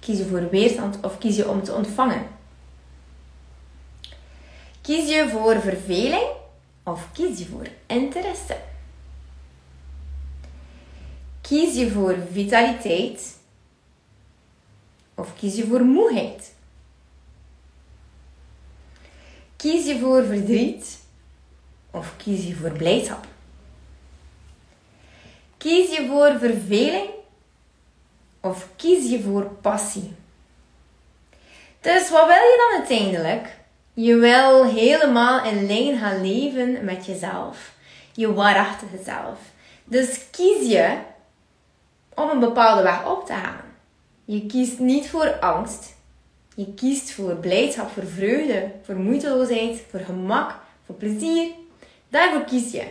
Kies 0.00 0.18
je 0.18 0.26
voor 0.26 0.48
weerstand 0.50 0.98
of 1.02 1.18
kies 1.18 1.36
je 1.36 1.48
om 1.48 1.62
te 1.62 1.72
ontvangen? 1.72 2.26
Kies 4.80 5.08
je 5.08 5.28
voor 5.28 5.60
verveling 5.60 6.26
of 6.82 7.08
kies 7.12 7.38
je 7.38 7.46
voor 7.46 7.68
interesse? 7.86 8.56
Kies 11.40 11.74
je 11.74 11.90
voor 11.90 12.16
vitaliteit 12.32 13.36
of 15.14 15.34
kies 15.38 15.56
je 15.56 15.66
voor 15.66 15.84
moeheid? 15.84 16.52
Kies 19.62 19.86
je 19.86 19.98
voor 19.98 20.24
verdriet 20.24 20.98
of 21.90 22.16
kies 22.16 22.46
je 22.46 22.54
voor 22.54 22.70
blijdschap? 22.70 23.26
Kies 25.56 25.96
je 25.96 26.06
voor 26.06 26.38
verveling 26.38 27.08
of 28.40 28.68
kies 28.76 29.10
je 29.10 29.22
voor 29.22 29.44
passie? 29.44 30.14
Dus 31.80 32.10
wat 32.10 32.26
wil 32.26 32.34
je 32.34 32.68
dan 32.68 32.78
uiteindelijk? 32.80 33.56
Je 33.92 34.16
wil 34.16 34.64
helemaal 34.64 35.44
in 35.44 35.66
lijn 35.66 35.98
gaan 35.98 36.26
leven 36.26 36.84
met 36.84 37.06
jezelf. 37.06 37.72
Je 38.12 38.32
waarachtige 38.32 39.02
zelf. 39.04 39.38
Dus 39.84 40.30
kies 40.30 40.68
je 40.68 40.98
om 42.14 42.28
een 42.28 42.40
bepaalde 42.40 42.82
weg 42.82 43.06
op 43.06 43.26
te 43.26 43.32
gaan. 43.32 43.64
Je 44.24 44.46
kiest 44.46 44.78
niet 44.78 45.10
voor 45.10 45.38
angst. 45.40 45.91
Je 46.54 46.74
kiest 46.74 47.12
voor 47.12 47.34
blijdschap, 47.34 47.90
voor 47.90 48.06
vreugde, 48.06 48.70
voor 48.82 48.94
moeiteloosheid, 48.94 49.82
voor 49.90 50.00
gemak, 50.00 50.54
voor 50.86 50.94
plezier. 50.94 51.50
Daarvoor 52.08 52.44
kies 52.44 52.72
je. 52.72 52.84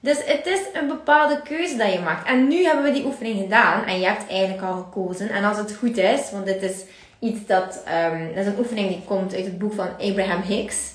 Dus 0.00 0.18
het 0.24 0.46
is 0.46 0.60
een 0.72 0.86
bepaalde 0.86 1.42
keuze 1.42 1.76
dat 1.76 1.92
je 1.92 2.00
maakt. 2.00 2.28
En 2.28 2.48
nu 2.48 2.64
hebben 2.64 2.84
we 2.84 2.92
die 2.92 3.04
oefening 3.04 3.38
gedaan 3.38 3.84
en 3.84 4.00
je 4.00 4.06
hebt 4.06 4.28
eigenlijk 4.30 4.62
al 4.62 4.76
gekozen. 4.76 5.30
En 5.30 5.44
als 5.44 5.58
het 5.58 5.76
goed 5.76 5.96
is, 5.96 6.30
want 6.30 6.46
dit 6.46 6.62
is 6.62 6.84
iets 7.18 7.46
dat, 7.46 7.84
um, 8.12 8.34
dat 8.34 8.44
is 8.44 8.52
een 8.52 8.58
oefening 8.58 8.88
die 8.88 9.02
komt 9.04 9.34
uit 9.34 9.44
het 9.44 9.58
boek 9.58 9.72
van 9.72 9.88
Abraham 9.98 10.42
Hicks. 10.42 10.92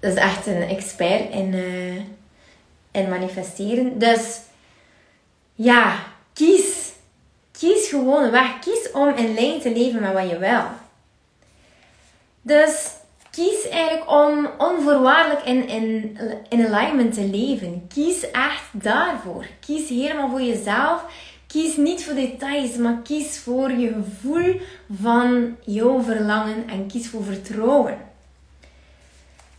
Dat 0.00 0.12
is 0.12 0.18
echt 0.18 0.46
een 0.46 0.62
expert 0.62 1.30
in, 1.30 1.52
uh, 1.52 1.96
in 2.90 3.08
manifesteren. 3.08 3.98
Dus 3.98 4.40
ja, 5.54 5.96
kies. 6.32 6.73
Gewoon 7.94 8.30
weg. 8.30 8.58
Kies 8.58 8.90
om 8.92 9.08
in 9.08 9.34
lijn 9.34 9.60
te 9.60 9.72
leven 9.72 10.00
met 10.00 10.12
wat 10.12 10.30
je 10.30 10.38
wil. 10.38 10.64
Dus 12.42 12.90
kies 13.30 13.68
eigenlijk 13.68 14.10
om 14.10 14.48
onvoorwaardelijk 14.58 15.44
in, 15.44 15.68
in, 15.68 16.18
in 16.48 16.66
alignment 16.66 17.14
te 17.14 17.24
leven. 17.24 17.86
Kies 17.88 18.30
echt 18.30 18.64
daarvoor. 18.72 19.46
Kies 19.60 19.88
helemaal 19.88 20.30
voor 20.30 20.42
jezelf. 20.42 21.04
Kies 21.46 21.76
niet 21.76 22.04
voor 22.04 22.14
details, 22.14 22.76
maar 22.76 22.98
kies 23.02 23.38
voor 23.38 23.70
je 23.70 23.92
gevoel 23.92 24.60
van 25.02 25.56
jouw 25.64 26.02
verlangen 26.02 26.68
en 26.68 26.86
kies 26.86 27.08
voor 27.08 27.24
vertrouwen. 27.24 27.98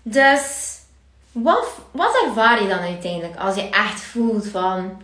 Dus 0.01 0.77
wat, 1.31 1.67
wat 1.91 2.21
ervaar 2.25 2.61
je 2.61 2.67
dan 2.67 2.79
uiteindelijk 2.79 3.35
als 3.39 3.55
je 3.55 3.69
echt 3.69 4.01
voelt 4.01 4.47
van, 4.47 5.01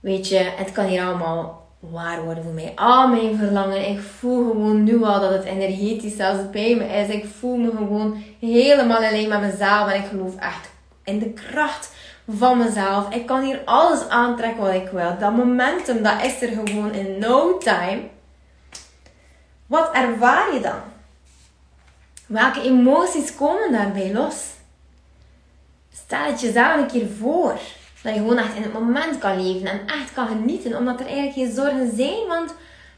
weet 0.00 0.28
je, 0.28 0.38
het 0.38 0.72
kan 0.72 0.84
hier 0.84 1.04
allemaal 1.04 1.65
waar 1.90 2.22
worden 2.22 2.44
voor 2.44 2.52
mij. 2.52 2.72
Al 2.74 3.08
mijn 3.08 3.36
verlangen, 3.36 3.88
ik 3.88 4.00
voel 4.00 4.50
gewoon 4.50 4.84
nu 4.84 5.04
al 5.04 5.20
dat 5.20 5.30
het 5.30 5.44
energetisch 5.44 6.16
zelfs 6.16 6.50
bij 6.50 6.74
me 6.74 6.84
is. 6.84 7.08
Ik 7.08 7.24
voel 7.38 7.56
me 7.56 7.70
gewoon 7.70 8.22
helemaal 8.40 9.04
alleen 9.04 9.28
met 9.28 9.40
mezelf 9.40 9.90
en 9.90 10.00
ik 10.00 10.08
geloof 10.08 10.36
echt 10.36 10.70
in 11.04 11.18
de 11.18 11.30
kracht 11.30 11.94
van 12.28 12.58
mezelf. 12.58 13.14
Ik 13.14 13.26
kan 13.26 13.42
hier 13.42 13.62
alles 13.64 14.08
aantrekken 14.08 14.62
wat 14.62 14.74
ik 14.74 14.88
wil. 14.88 15.18
Dat 15.18 15.36
momentum, 15.36 16.02
dat 16.02 16.24
is 16.24 16.42
er 16.42 16.48
gewoon 16.48 16.92
in 16.92 17.18
no 17.18 17.58
time. 17.58 18.00
Wat 19.66 19.90
ervaar 19.92 20.54
je 20.54 20.60
dan? 20.60 20.80
Welke 22.26 22.60
emoties 22.60 23.34
komen 23.34 23.72
daarbij 23.72 24.12
los? 24.12 24.44
Stel 25.92 26.24
het 26.24 26.40
jezelf 26.40 26.76
een 26.76 26.86
keer 26.86 27.08
voor. 27.18 27.58
Dat 28.06 28.14
je 28.14 28.20
gewoon 28.20 28.38
echt 28.38 28.54
in 28.54 28.62
het 28.62 28.72
moment 28.72 29.18
kan 29.18 29.42
leven 29.42 29.66
en 29.66 29.86
echt 29.86 30.12
kan 30.14 30.26
genieten. 30.26 30.76
Omdat 30.76 31.00
er 31.00 31.06
eigenlijk 31.06 31.34
geen 31.34 31.54
zorgen 31.54 31.96
zijn, 31.96 32.26
want 32.26 32.54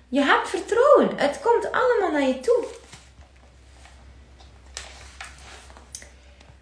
je 0.09 0.21
hebt 0.21 0.49
vertrouwen. 0.49 1.11
Het 1.17 1.41
komt 1.43 1.73
allemaal 1.73 2.13
naar 2.13 2.29
je 2.29 2.41
toe. 2.41 2.65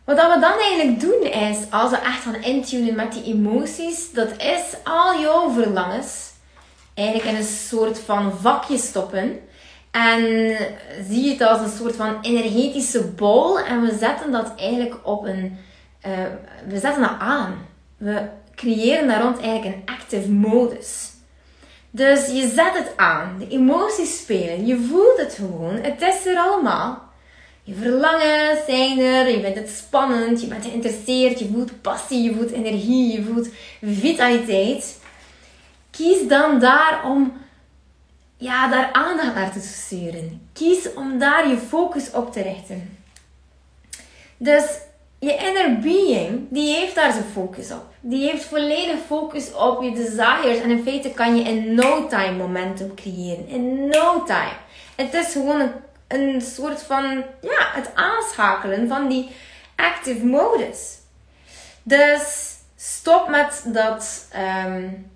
Wat 0.05 0.17
we 0.17 0.41
dan 0.41 0.59
eigenlijk 0.59 1.01
doen 1.01 1.23
is, 1.23 1.59
als 1.71 1.91
we 1.91 1.97
echt 1.97 2.23
gaan 2.23 2.43
intunen 2.43 2.95
met 2.95 3.13
die 3.13 3.25
emoties, 3.25 4.13
dat 4.13 4.29
is 4.37 4.77
al 4.85 5.21
jouw 5.21 5.51
verlangens 5.51 6.31
eigenlijk 6.95 7.29
in 7.29 7.37
een 7.37 7.45
soort 7.69 7.99
van 7.99 8.33
vakje 8.33 8.79
stoppen. 8.79 9.41
En 9.91 10.21
zie 11.09 11.25
je 11.25 11.31
het 11.31 11.43
als 11.43 11.61
een 11.61 11.79
soort 11.79 11.97
van 11.97 12.19
energetische 12.21 13.05
bol. 13.05 13.61
En 13.61 13.81
we 13.81 13.97
zetten 13.99 14.33
dat 14.33 14.53
eigenlijk 14.57 14.97
op 15.03 15.25
een... 15.25 15.59
Uh, 16.07 16.13
we 16.69 16.79
zetten 16.79 17.03
dat 17.03 17.19
aan. 17.19 17.66
We 17.97 18.29
creëren 18.55 19.09
daar 19.09 19.23
rond 19.23 19.41
eigenlijk 19.41 19.75
een 19.77 19.95
active 19.95 20.31
modus. 20.31 21.11
Dus 21.91 22.27
je 22.27 22.53
zet 22.55 22.75
het 22.75 22.93
aan. 22.97 23.39
De 23.39 23.49
emoties 23.49 24.19
spelen. 24.19 24.67
Je 24.67 24.79
voelt 24.79 25.19
het 25.19 25.35
gewoon. 25.35 25.77
Het 25.77 26.03
is 26.03 26.27
er 26.27 26.37
allemaal. 26.37 27.03
Je 27.63 27.75
verlangen 27.75 28.59
zijn 28.67 28.99
er. 28.99 29.29
Je 29.29 29.41
vindt 29.41 29.59
het 29.59 29.71
spannend. 29.71 30.41
Je 30.41 30.47
bent 30.47 30.65
geïnteresseerd. 30.65 31.39
Je 31.39 31.49
voelt 31.53 31.83
passie. 31.83 32.23
Je 32.23 32.35
voelt 32.35 32.51
energie. 32.51 33.13
Je 33.13 33.25
voelt 33.25 33.49
vitaliteit. 33.83 35.01
Kies 35.91 36.29
dan 36.29 36.61
daar 36.61 37.01
om 37.05 37.33
ja, 38.37 38.69
daar 38.69 38.93
aandacht 38.93 39.35
naar 39.35 39.53
te 39.53 39.61
sturen. 39.61 40.49
Kies 40.53 40.95
om 40.95 41.19
daar 41.19 41.49
je 41.49 41.57
focus 41.57 42.11
op 42.11 42.33
te 42.33 42.43
richten. 42.43 42.99
Dus 44.37 44.65
je 45.19 45.37
inner 45.37 45.79
being, 45.79 46.47
die 46.51 46.75
heeft 46.75 46.95
daar 46.95 47.13
zijn 47.13 47.25
focus 47.33 47.71
op. 47.71 47.85
Die 48.01 48.31
heeft 48.31 48.45
volledig 48.45 48.97
focus 49.07 49.55
op 49.55 49.83
je 49.83 49.93
desires. 49.93 50.61
En 50.61 50.71
in 50.71 50.83
feite 50.83 51.11
kan 51.11 51.37
je 51.37 51.43
in 51.43 51.75
no 51.75 52.07
time 52.07 52.37
momentum 52.37 52.95
creëren. 52.95 53.49
In 53.49 53.87
no 53.87 54.23
time. 54.23 54.57
Het 54.97 55.15
is 55.15 55.33
gewoon 55.33 55.61
een, 55.61 55.73
een 56.09 56.41
soort 56.41 56.83
van, 56.83 57.25
ja, 57.41 57.71
het 57.75 57.91
aanschakelen 57.95 58.89
van 58.89 59.09
die 59.09 59.29
active 59.77 60.25
modus. 60.25 60.99
Dus 61.83 62.55
stop 62.77 63.29
met 63.29 63.65
dat... 63.67 64.29
Um, 64.67 65.15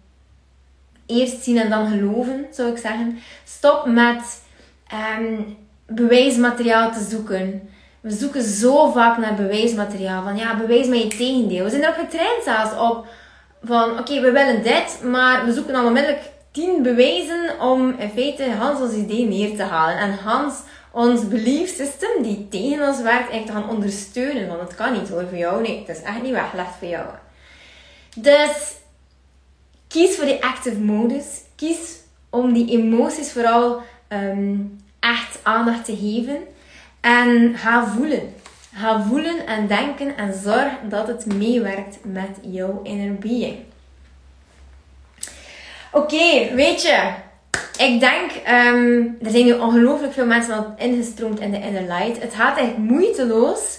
eerst 1.11 1.43
zien 1.43 1.59
en 1.59 1.71
dan 1.71 1.89
geloven, 1.89 2.47
zou 2.51 2.71
ik 2.71 2.79
zeggen. 2.79 3.19
Stop 3.45 3.87
met 3.87 4.43
um, 5.19 5.57
bewijsmateriaal 5.87 6.93
te 6.93 7.07
zoeken. 7.09 7.70
We 8.01 8.11
zoeken 8.11 8.43
zo 8.43 8.91
vaak 8.91 9.19
naar 9.19 9.35
bewijsmateriaal. 9.35 10.23
Van 10.23 10.37
ja, 10.37 10.57
bewijs 10.57 10.87
mij 10.87 10.99
je 10.99 11.09
tegendeel. 11.09 11.65
We 11.65 11.71
zijn 11.71 11.83
erop 11.83 11.95
getraind 11.95 12.45
zelfs 12.45 12.91
op 12.91 13.07
van 13.63 13.99
oké, 13.99 14.21
we 14.21 14.31
willen 14.31 14.63
dit, 14.63 15.03
maar 15.03 15.45
we 15.45 15.53
zoeken 15.53 15.73
dan 15.73 15.87
onmiddellijk 15.87 16.23
tien 16.53 16.83
bewijzen 16.83 17.61
om 17.61 17.95
in 17.99 18.11
feite 18.11 18.51
Hans 18.51 18.81
ons 18.81 18.95
idee 18.95 19.27
neer 19.27 19.57
te 19.57 19.63
halen. 19.63 19.99
En 19.99 20.19
Hans 20.19 20.55
ons 20.93 21.29
belief 21.29 21.77
system 21.77 22.23
die 22.23 22.49
tegen 22.49 22.89
ons 22.89 23.01
werkt 23.01 23.31
eigenlijk 23.31 23.47
te 23.47 23.53
gaan 23.53 23.69
ondersteunen. 23.69 24.49
Want 24.49 24.61
het 24.61 24.75
kan 24.75 24.93
niet 24.93 25.09
hoor 25.09 25.27
voor 25.29 25.39
jou. 25.39 25.63
Nee, 25.63 25.79
het 25.79 25.97
is 25.97 26.03
echt 26.03 26.23
niet 26.23 26.33
weggelegd 26.33 26.75
voor 26.79 26.89
jou. 26.89 27.07
Dus 28.17 28.75
Kies 29.91 30.17
voor 30.17 30.25
die 30.25 30.45
active 30.45 30.79
modus. 30.79 31.27
Kies 31.57 32.01
om 32.31 32.53
die 32.53 32.71
emoties 32.71 33.33
vooral 33.33 33.83
ehm, 34.09 34.57
echt 35.01 35.39
aandacht 35.43 35.85
te 35.85 35.97
geven. 35.97 36.39
En 37.01 37.57
ga 37.57 37.87
voelen. 37.87 38.35
Ga 38.75 39.03
voelen 39.03 39.47
en 39.47 39.67
denken 39.67 40.17
en 40.17 40.35
zorg 40.43 40.73
dat 40.89 41.07
het 41.07 41.27
meewerkt 41.35 41.99
met 42.03 42.39
jouw 42.43 42.81
inner 42.83 43.15
being. 43.15 43.59
Oké, 45.93 46.55
weet 46.55 46.83
je, 46.83 47.13
ik 47.79 48.01
denk, 48.01 48.31
um, 48.49 49.17
er 49.23 49.31
zijn 49.31 49.45
nu 49.45 49.53
ongelooflijk 49.53 50.13
veel 50.13 50.27
mensen 50.27 50.55
al 50.55 50.75
ingestroomd 50.79 51.41
in 51.41 51.51
de 51.51 51.61
inner 51.61 51.83
light. 51.83 52.23
Het 52.23 52.35
gaat 52.35 52.57
eigenlijk 52.59 52.91
moeiteloos. 52.91 53.79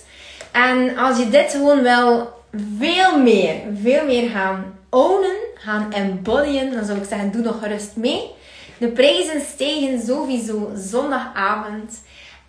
En 0.52 0.98
als 0.98 1.18
je 1.18 1.30
dit 1.30 1.52
gewoon 1.52 1.82
wel 1.82 2.30
veel 2.78 3.20
meer, 3.20 3.56
veel 3.82 4.06
meer 4.06 4.30
gaan 4.30 4.80
ownen, 4.90 5.36
gaan 5.56 5.94
embodyen, 5.94 6.72
dan 6.72 6.86
zou 6.86 6.98
ik 6.98 7.06
zeggen, 7.10 7.32
doe 7.32 7.42
nog 7.42 7.60
gerust 7.60 7.96
mee. 7.96 8.30
De 8.78 8.88
prijzen 8.88 9.42
stegen 9.42 10.02
sowieso 10.02 10.72
zondagavond. 10.76 12.02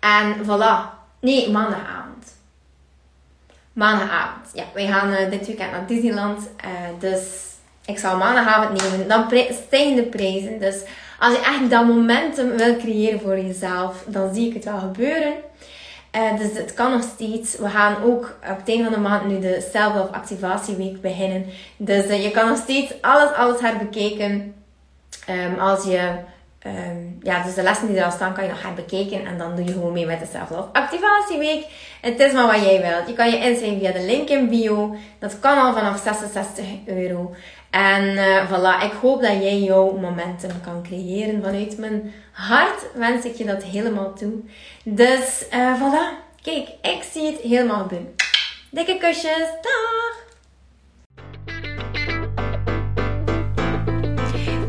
En 0.03 0.35
voilà. 0.45 1.01
Nee, 1.19 1.51
maandagavond. 1.51 2.35
Maandagavond. 3.73 4.45
Ja, 4.53 4.63
wij 4.73 4.87
gaan 4.87 5.11
uh, 5.11 5.29
dit 5.29 5.45
weekend 5.47 5.71
naar 5.71 5.87
Disneyland. 5.87 6.39
Uh, 6.39 6.71
dus 6.99 7.21
ik 7.85 7.99
zal 7.99 8.17
maandagavond 8.17 8.81
nemen. 8.81 9.07
Dan 9.07 9.25
stijgen 9.65 9.95
de 9.95 10.03
prijzen. 10.03 10.59
Dus 10.59 10.81
als 11.19 11.33
je 11.33 11.39
echt 11.39 11.69
dat 11.69 11.85
momentum 11.85 12.57
wil 12.57 12.77
creëren 12.77 13.19
voor 13.19 13.39
jezelf, 13.39 14.03
dan 14.07 14.33
zie 14.33 14.47
ik 14.47 14.53
het 14.53 14.63
wel 14.63 14.79
gebeuren. 14.79 15.33
Uh, 16.15 16.37
dus 16.37 16.57
het 16.57 16.73
kan 16.73 16.91
nog 16.91 17.03
steeds. 17.03 17.57
We 17.57 17.69
gaan 17.69 18.03
ook 18.03 18.37
op 18.49 18.57
het 18.57 18.69
einde 18.69 18.83
van 18.83 18.93
de 18.93 18.99
maand 18.99 19.25
nu 19.25 19.39
de 19.39 19.69
Self-Love 19.71 20.13
Activatieweek 20.13 21.01
beginnen. 21.01 21.45
Dus 21.77 22.23
je 22.23 22.31
kan 22.31 22.47
nog 22.47 22.57
steeds 22.57 22.93
alles, 23.01 23.31
alles 23.31 23.61
herbekijken. 23.61 24.55
Um, 25.29 25.59
als 25.59 25.83
je, 25.83 26.15
um, 26.65 27.17
ja, 27.21 27.43
dus 27.43 27.53
de 27.53 27.63
lessen 27.63 27.87
die 27.87 27.97
er 27.97 28.05
al 28.05 28.11
staan 28.11 28.33
kan 28.33 28.43
je 28.43 28.49
nog 28.49 28.61
herbekijken. 28.61 29.25
En 29.25 29.37
dan 29.37 29.55
doe 29.55 29.65
je 29.65 29.71
gewoon 29.71 29.93
mee 29.93 30.05
met 30.05 30.19
de 30.19 30.27
Self-Love 30.31 30.69
Activatieweek. 30.71 31.65
Het 32.01 32.19
is 32.19 32.33
maar 32.33 32.47
wat 32.47 32.65
jij 32.65 32.81
wilt. 32.81 33.07
Je 33.07 33.13
kan 33.13 33.29
je 33.29 33.37
inschrijven 33.37 33.79
via 33.79 33.91
de 33.91 34.05
link 34.05 34.29
in 34.29 34.49
bio. 34.49 34.95
Dat 35.19 35.39
kan 35.39 35.57
al 35.57 35.73
vanaf 35.73 36.01
66 36.01 36.65
euro. 36.85 37.35
En 37.69 38.03
uh, 38.03 38.51
voilà, 38.51 38.83
ik 38.83 38.91
hoop 39.01 39.21
dat 39.21 39.31
jij 39.31 39.59
jouw 39.59 39.97
momentum 39.97 40.61
kan 40.63 40.83
creëren. 40.83 41.43
Vanuit 41.43 41.77
mijn 41.77 42.13
hart 42.31 42.85
wens 42.93 43.25
ik 43.25 43.35
je 43.35 43.45
dat 43.45 43.63
helemaal 43.63 44.13
toe. 44.13 44.33
Dus 44.83 45.45
uh, 45.53 45.81
voilà, 45.81 46.23
kijk, 46.41 46.67
ik 46.81 47.03
zie 47.11 47.25
het 47.25 47.39
helemaal 47.41 47.81
gebeuren. 47.81 48.15
Dikke 48.69 48.97
kusjes, 48.97 49.49
dag! 49.61 50.22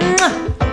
木 0.00 0.65